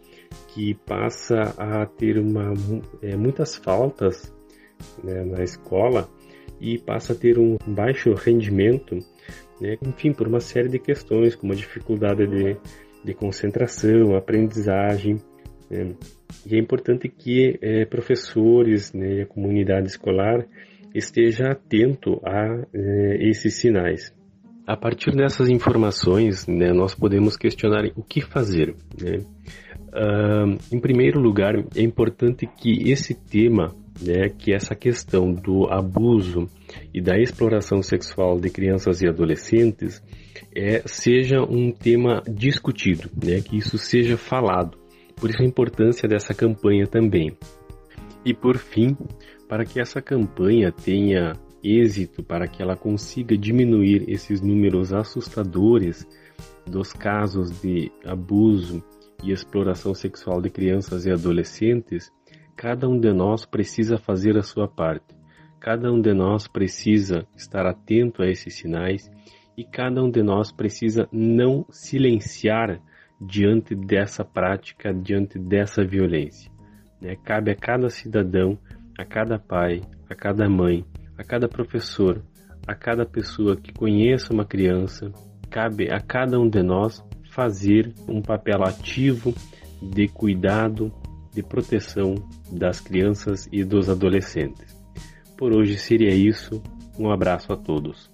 que 0.48 0.74
passa 0.74 1.54
a 1.58 1.84
ter 1.84 2.18
uma, 2.18 2.54
é, 3.02 3.16
muitas 3.16 3.56
faltas 3.56 4.32
né, 5.02 5.24
na 5.24 5.42
escola 5.42 6.08
e 6.60 6.78
passa 6.78 7.12
a 7.12 7.16
ter 7.16 7.38
um 7.38 7.56
baixo 7.66 8.12
rendimento, 8.14 8.98
né, 9.60 9.76
enfim, 9.86 10.12
por 10.12 10.26
uma 10.26 10.40
série 10.40 10.68
de 10.68 10.78
questões, 10.78 11.34
como 11.34 11.52
a 11.52 11.56
dificuldade 11.56 12.26
de, 12.26 12.56
de 13.04 13.14
concentração, 13.14 14.16
aprendizagem. 14.16 15.16
Né. 15.70 15.94
E 16.46 16.56
é 16.56 16.58
importante 16.58 17.08
que 17.08 17.58
é, 17.60 17.84
professores 17.84 18.92
né, 18.92 19.16
e 19.16 19.22
a 19.22 19.26
comunidade 19.26 19.88
escolar 19.88 20.46
esteja 20.94 21.50
atento 21.50 22.20
a 22.24 22.66
é, 22.72 23.28
esses 23.28 23.54
sinais. 23.54 24.14
A 24.66 24.76
partir 24.76 25.14
dessas 25.14 25.48
informações, 25.48 26.46
né, 26.46 26.72
nós 26.72 26.94
podemos 26.94 27.36
questionar 27.36 27.84
o 27.94 28.02
que 28.02 28.20
fazer. 28.20 28.74
Né? 29.00 29.18
Uh, 29.96 30.58
em 30.74 30.80
primeiro 30.80 31.20
lugar, 31.20 31.54
é 31.76 31.82
importante 31.82 32.46
que 32.46 32.90
esse 32.90 33.14
tema, 33.14 33.74
né, 34.00 34.28
que 34.28 34.52
essa 34.52 34.74
questão 34.74 35.32
do 35.32 35.66
abuso 35.70 36.48
e 36.92 37.00
da 37.00 37.18
exploração 37.18 37.82
sexual 37.82 38.38
de 38.38 38.50
crianças 38.50 39.00
e 39.02 39.08
adolescentes, 39.08 40.02
é, 40.54 40.82
seja 40.86 41.42
um 41.42 41.70
tema 41.70 42.22
discutido, 42.28 43.10
né, 43.22 43.40
que 43.40 43.56
isso 43.56 43.78
seja 43.78 44.16
falado. 44.16 44.78
Por 45.16 45.30
isso 45.30 45.42
a 45.42 45.46
importância 45.46 46.08
dessa 46.08 46.34
campanha 46.34 46.86
também. 46.86 47.36
E 48.24 48.34
por 48.34 48.58
fim, 48.58 48.96
para 49.48 49.64
que 49.64 49.80
essa 49.80 50.02
campanha 50.02 50.72
tenha 50.72 51.32
êxito, 51.62 52.22
para 52.22 52.46
que 52.46 52.62
ela 52.62 52.76
consiga 52.76 53.36
diminuir 53.36 54.04
esses 54.08 54.40
números 54.40 54.92
assustadores 54.92 56.06
dos 56.66 56.92
casos 56.92 57.60
de 57.60 57.90
abuso 58.04 58.82
e 59.22 59.32
exploração 59.32 59.94
sexual 59.94 60.40
de 60.40 60.50
crianças 60.50 61.06
e 61.06 61.10
adolescentes, 61.10 62.12
cada 62.56 62.88
um 62.88 62.98
de 62.98 63.12
nós 63.12 63.44
precisa 63.44 63.98
fazer 63.98 64.36
a 64.38 64.42
sua 64.42 64.66
parte. 64.66 65.14
Cada 65.60 65.92
um 65.92 66.00
de 66.00 66.14
nós 66.14 66.48
precisa 66.48 67.26
estar 67.36 67.66
atento 67.66 68.22
a 68.22 68.26
esses 68.26 68.54
sinais 68.54 69.10
e 69.56 69.64
cada 69.64 70.02
um 70.02 70.10
de 70.10 70.22
nós 70.22 70.50
precisa 70.50 71.08
não 71.12 71.66
silenciar 71.70 72.80
diante 73.20 73.74
dessa 73.74 74.24
prática, 74.24 74.92
diante 74.92 75.38
dessa 75.38 75.84
violência. 75.84 76.50
Né? 77.00 77.16
Cabe 77.24 77.50
a 77.50 77.54
cada 77.54 77.90
cidadão, 77.90 78.58
a 78.98 79.04
cada 79.04 79.38
pai, 79.38 79.82
a 80.08 80.14
cada 80.14 80.48
mãe, 80.48 80.84
a 81.18 81.24
cada 81.24 81.48
professor, 81.48 82.22
a 82.66 82.74
cada 82.74 83.04
pessoa 83.04 83.56
que 83.56 83.72
conheça 83.72 84.32
uma 84.32 84.44
criança, 84.44 85.12
cabe 85.50 85.90
a 85.90 86.00
cada 86.00 86.38
um 86.38 86.48
de 86.48 86.62
nós 86.62 87.04
fazer 87.30 87.92
um 88.08 88.22
papel 88.22 88.62
ativo 88.62 89.34
de 89.82 90.08
cuidado, 90.08 90.92
de 91.36 91.42
proteção 91.42 92.14
das 92.50 92.80
crianças 92.80 93.46
e 93.52 93.62
dos 93.62 93.90
adolescentes. 93.90 94.74
Por 95.36 95.52
hoje 95.52 95.76
seria 95.76 96.14
isso. 96.14 96.62
Um 96.98 97.10
abraço 97.10 97.52
a 97.52 97.56
todos. 97.58 98.10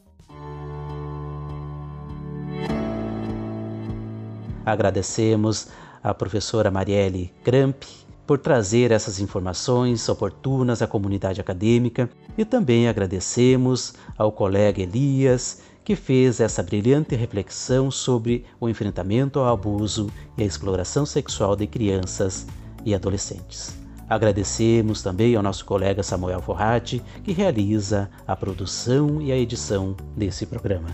Agradecemos 4.67 5.69
à 6.03 6.13
professora 6.13 6.69
Marielle 6.69 7.33
Gramp 7.45 7.85
por 8.27 8.41
trazer 8.41 8.91
essas 8.91 9.21
informações 9.21 10.09
oportunas 10.09 10.83
à 10.83 10.89
comunidade 10.89 11.41
acadêmica 11.41 12.11
e 12.37 12.45
também 12.45 12.89
agradecemos 12.89 13.95
ao 14.19 14.33
colega 14.33 14.83
Elias 14.83 15.63
que 15.85 15.95
fez 15.95 16.41
essa 16.41 16.63
brilhante 16.63 17.15
reflexão 17.15 17.89
sobre 17.89 18.45
o 18.61 18.69
enfrentamento 18.69 19.39
ao 19.39 19.53
abuso 19.53 20.11
e 20.37 20.43
a 20.43 20.47
exploração 20.47 21.07
sexual 21.07 21.55
de 21.55 21.69
crianças 21.69 22.47
e 22.85 22.95
adolescentes. 22.95 23.77
Agradecemos 24.09 25.03
também 25.03 25.37
ao 25.37 25.43
nosso 25.43 25.65
colega 25.65 26.03
Samuel 26.03 26.43
Forratti, 26.43 27.03
que 27.25 27.33
realiza 27.33 28.11
a 28.27 28.37
produção 28.37 29.23
e 29.23 29.33
a 29.33 29.37
edição 29.37 29.97
desse 30.17 30.45
programa. 30.45 30.89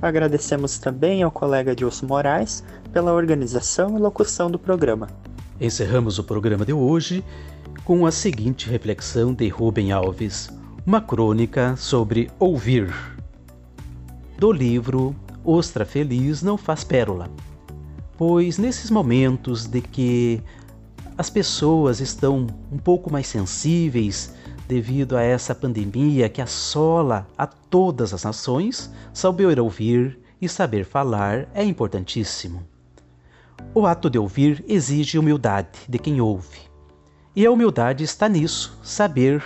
Agradecemos 0.00 0.78
também 0.78 1.22
ao 1.22 1.30
colega 1.30 1.74
Dilson 1.74 2.06
Moraes 2.06 2.62
pela 2.92 3.12
organização 3.12 3.96
e 3.96 4.00
locução 4.00 4.50
do 4.50 4.58
programa. 4.58 5.08
Encerramos 5.60 6.18
o 6.18 6.24
programa 6.24 6.64
de 6.64 6.72
hoje 6.72 7.24
com 7.84 8.06
a 8.06 8.12
seguinte 8.12 8.68
reflexão 8.68 9.32
de 9.32 9.48
Rubem 9.48 9.92
Alves, 9.92 10.48
uma 10.86 11.00
crônica 11.00 11.76
sobre 11.76 12.30
ouvir 12.38 12.92
do 14.42 14.50
livro 14.50 15.14
Ostra 15.44 15.84
Feliz 15.84 16.42
não 16.42 16.58
faz 16.58 16.82
pérola, 16.82 17.30
pois 18.18 18.58
nesses 18.58 18.90
momentos 18.90 19.66
de 19.66 19.80
que 19.80 20.42
as 21.16 21.28
pessoas 21.28 22.00
estão 22.00 22.46
um 22.70 22.78
pouco 22.78 23.12
mais 23.12 23.26
sensíveis 23.26 24.34
devido 24.66 25.16
a 25.16 25.22
essa 25.22 25.54
pandemia 25.54 26.28
que 26.28 26.40
assola 26.40 27.26
a 27.36 27.46
todas 27.46 28.14
as 28.14 28.24
nações, 28.24 28.90
saber 29.12 29.60
ouvir 29.60 30.18
e 30.40 30.48
saber 30.48 30.84
falar 30.84 31.48
é 31.54 31.62
importantíssimo. 31.62 32.66
O 33.74 33.86
ato 33.86 34.08
de 34.08 34.18
ouvir 34.18 34.64
exige 34.66 35.18
humildade 35.18 35.80
de 35.88 35.98
quem 35.98 36.20
ouve. 36.20 36.60
E 37.34 37.46
a 37.46 37.50
humildade 37.50 38.02
está 38.04 38.28
nisso, 38.28 38.78
saber 38.82 39.42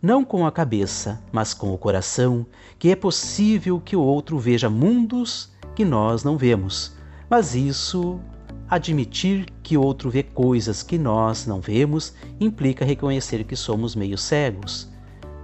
não 0.00 0.24
com 0.24 0.46
a 0.46 0.52
cabeça, 0.52 1.22
mas 1.32 1.52
com 1.52 1.72
o 1.72 1.78
coração, 1.78 2.46
que 2.78 2.90
é 2.90 2.96
possível 2.96 3.80
que 3.80 3.96
o 3.96 4.02
outro 4.02 4.38
veja 4.38 4.70
mundos 4.70 5.50
que 5.74 5.84
nós 5.84 6.22
não 6.22 6.36
vemos. 6.36 6.94
Mas 7.28 7.54
isso, 7.54 8.20
admitir 8.68 9.46
que 9.62 9.76
outro 9.76 10.10
vê 10.10 10.22
coisas 10.22 10.82
que 10.82 10.98
nós 10.98 11.46
não 11.46 11.60
vemos, 11.60 12.14
implica 12.40 12.84
reconhecer 12.84 13.44
que 13.44 13.56
somos 13.56 13.94
meio 13.94 14.18
cegos. 14.18 14.88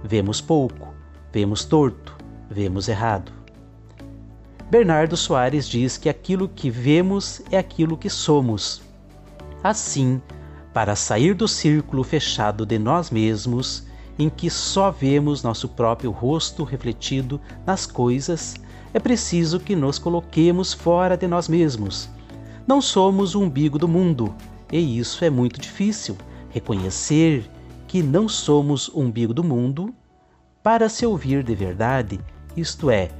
Vemos 0.03 0.41
pouco, 0.41 0.93
vemos 1.31 1.63
torto, 1.63 2.17
vemos 2.49 2.87
errado. 2.87 3.31
Bernardo 4.69 5.15
Soares 5.15 5.67
diz 5.67 5.97
que 5.97 6.09
aquilo 6.09 6.49
que 6.49 6.69
vemos 6.69 7.41
é 7.51 7.57
aquilo 7.57 7.97
que 7.97 8.09
somos. 8.09 8.81
Assim, 9.63 10.21
para 10.73 10.95
sair 10.95 11.35
do 11.35 11.47
círculo 11.47 12.03
fechado 12.03 12.65
de 12.65 12.79
nós 12.79 13.11
mesmos, 13.11 13.85
em 14.17 14.29
que 14.29 14.49
só 14.49 14.91
vemos 14.91 15.43
nosso 15.43 15.69
próprio 15.69 16.11
rosto 16.11 16.63
refletido 16.63 17.39
nas 17.65 17.85
coisas, 17.85 18.55
é 18.93 18.99
preciso 18.99 19.59
que 19.59 19.75
nos 19.75 19.97
coloquemos 19.97 20.73
fora 20.73 21.15
de 21.15 21.27
nós 21.27 21.47
mesmos. 21.47 22.09
Não 22.65 22.81
somos 22.81 23.35
o 23.35 23.41
umbigo 23.41 23.77
do 23.77 23.87
mundo, 23.87 24.33
E 24.71 24.97
isso 24.97 25.23
é 25.23 25.29
muito 25.29 25.59
difícil, 25.59 26.17
reconhecer 26.49 27.47
que 27.87 28.01
não 28.01 28.27
somos 28.27 28.87
o 28.87 29.01
umbigo 29.01 29.31
do 29.31 29.43
mundo 29.43 29.93
para 30.63 30.89
se 30.89 31.05
ouvir 31.05 31.43
de 31.43 31.53
verdade, 31.53 32.19
isto 32.57 32.89
é, 32.89 33.11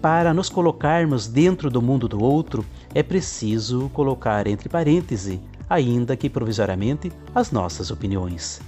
para 0.00 0.34
nos 0.34 0.50
colocarmos 0.50 1.26
dentro 1.26 1.70
do 1.70 1.80
mundo 1.80 2.06
do 2.06 2.22
outro, 2.22 2.64
é 2.94 3.02
preciso 3.02 3.88
colocar 3.94 4.46
entre 4.46 4.68
parênteses, 4.68 5.40
ainda 5.68 6.14
que 6.14 6.28
provisoriamente, 6.28 7.10
as 7.34 7.50
nossas 7.50 7.90
opiniões. 7.90 8.60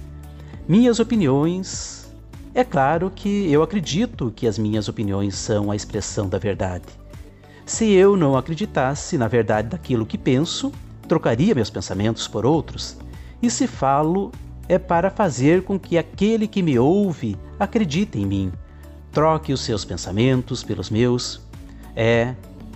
Minhas 0.67 0.99
opiniões. 0.99 2.11
É 2.55 2.63
claro 2.63 3.11
que 3.15 3.51
eu 3.51 3.61
acredito 3.61 4.33
que 4.35 4.47
as 4.47 4.57
minhas 4.57 4.89
opiniões 4.89 5.35
são 5.35 5.69
a 5.69 5.75
expressão 5.75 6.27
da 6.27 6.39
verdade. 6.39 6.85
Se 7.67 7.91
eu 7.91 8.15
não 8.15 8.37
acreditasse 8.37 9.17
na 9.17 9.27
verdade 9.27 9.67
daquilo 9.67 10.05
que 10.05 10.17
penso, 10.17 10.71
trocaria 11.05 11.53
meus 11.53 11.69
pensamentos 11.69 12.25
por 12.25 12.45
outros. 12.45 12.95
E 13.41 13.51
se 13.51 13.67
falo, 13.67 14.31
é 14.69 14.79
para 14.79 15.11
fazer 15.11 15.63
com 15.63 15.77
que 15.77 15.97
aquele 15.97 16.47
que 16.47 16.63
me 16.63 16.79
ouve 16.79 17.37
acredite 17.59 18.17
em 18.17 18.25
mim 18.25 18.51
troque 19.11 19.51
os 19.51 19.59
seus 19.61 19.83
pensamentos 19.83 20.63
pelos 20.63 20.89
meus. 20.89 21.41
É 21.93 22.35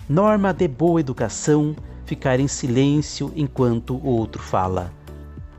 norma 0.10 0.54
de 0.54 0.68
boa 0.68 1.00
educação 1.00 1.74
ficar 2.06 2.42
em 2.42 2.48
silêncio 2.50 3.32
enquanto 3.34 3.96
o 3.96 4.08
outro 4.08 4.44
fala. 4.44 4.92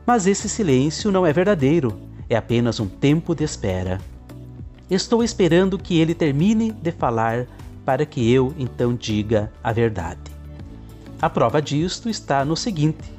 Mas 0.05 0.27
esse 0.27 0.47
silêncio 0.47 1.11
não 1.11 1.25
é 1.25 1.33
verdadeiro, 1.33 1.99
é 2.29 2.35
apenas 2.35 2.79
um 2.79 2.87
tempo 2.87 3.33
de 3.33 3.43
espera. 3.43 3.99
Estou 4.91 5.23
esperando 5.23 5.79
que 5.79 5.99
ele 5.99 6.13
termine 6.13 6.71
de 6.71 6.91
falar 6.91 7.47
para 7.85 8.05
que 8.05 8.31
eu 8.31 8.53
então 8.57 8.95
diga 8.95 9.51
a 9.63 9.71
verdade. 9.71 10.31
A 11.21 11.29
prova 11.29 11.61
disto 11.61 12.09
está 12.09 12.43
no 12.43 12.55
seguinte: 12.55 13.11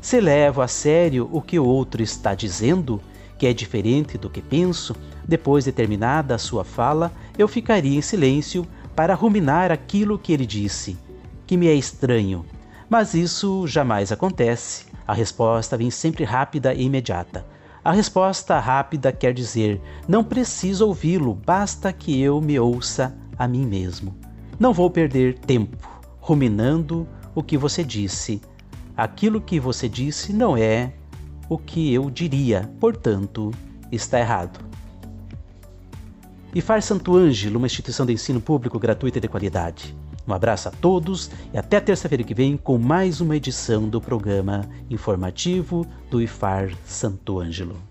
se 0.00 0.20
levo 0.20 0.60
a 0.62 0.68
sério 0.68 1.28
o 1.32 1.40
que 1.40 1.58
o 1.58 1.64
outro 1.64 2.02
está 2.02 2.34
dizendo, 2.34 3.00
que 3.38 3.46
é 3.46 3.52
diferente 3.52 4.18
do 4.18 4.28
que 4.28 4.42
penso, 4.42 4.94
depois 5.26 5.64
de 5.64 5.72
terminada 5.72 6.34
a 6.34 6.38
sua 6.38 6.64
fala, 6.64 7.12
eu 7.36 7.46
ficaria 7.46 7.96
em 7.96 8.02
silêncio 8.02 8.66
para 8.94 9.14
ruminar 9.14 9.70
aquilo 9.70 10.18
que 10.18 10.32
ele 10.32 10.46
disse, 10.46 10.96
que 11.46 11.56
me 11.56 11.68
é 11.68 11.74
estranho. 11.74 12.44
Mas 12.88 13.14
isso 13.14 13.66
jamais 13.66 14.10
acontece. 14.10 14.86
A 15.06 15.12
resposta 15.12 15.76
vem 15.76 15.90
sempre 15.90 16.24
rápida 16.24 16.74
e 16.74 16.82
imediata. 16.82 17.46
A 17.84 17.92
resposta 17.92 18.58
rápida 18.58 19.12
quer 19.12 19.32
dizer: 19.32 19.80
não 20.06 20.24
preciso 20.24 20.86
ouvi-lo, 20.86 21.34
basta 21.34 21.92
que 21.92 22.20
eu 22.20 22.40
me 22.40 22.58
ouça 22.58 23.16
a 23.38 23.46
mim 23.46 23.66
mesmo. 23.66 24.16
Não 24.58 24.72
vou 24.72 24.90
perder 24.90 25.38
tempo 25.38 25.88
ruminando 26.20 27.06
o 27.34 27.42
que 27.42 27.56
você 27.56 27.84
disse. 27.84 28.42
Aquilo 28.96 29.40
que 29.40 29.60
você 29.60 29.88
disse 29.88 30.32
não 30.32 30.56
é 30.56 30.92
o 31.48 31.56
que 31.56 31.94
eu 31.94 32.10
diria, 32.10 32.70
portanto, 32.80 33.52
está 33.90 34.18
errado. 34.18 34.60
IFAR 36.54 36.82
Santo 36.82 37.16
Ângelo, 37.16 37.58
uma 37.58 37.66
instituição 37.66 38.04
de 38.04 38.12
ensino 38.12 38.40
público 38.40 38.78
gratuita 38.78 39.18
e 39.18 39.20
de 39.20 39.28
qualidade. 39.28 39.96
Um 40.26 40.32
abraço 40.34 40.68
a 40.68 40.70
todos 40.70 41.30
e 41.54 41.56
até 41.56 41.80
terça-feira 41.80 42.22
que 42.22 42.34
vem 42.34 42.56
com 42.56 42.76
mais 42.76 43.20
uma 43.20 43.36
edição 43.36 43.88
do 43.88 44.00
programa 44.00 44.68
informativo 44.90 45.86
do 46.10 46.20
IFAR 46.20 46.70
Santo 46.84 47.40
Ângelo. 47.40 47.87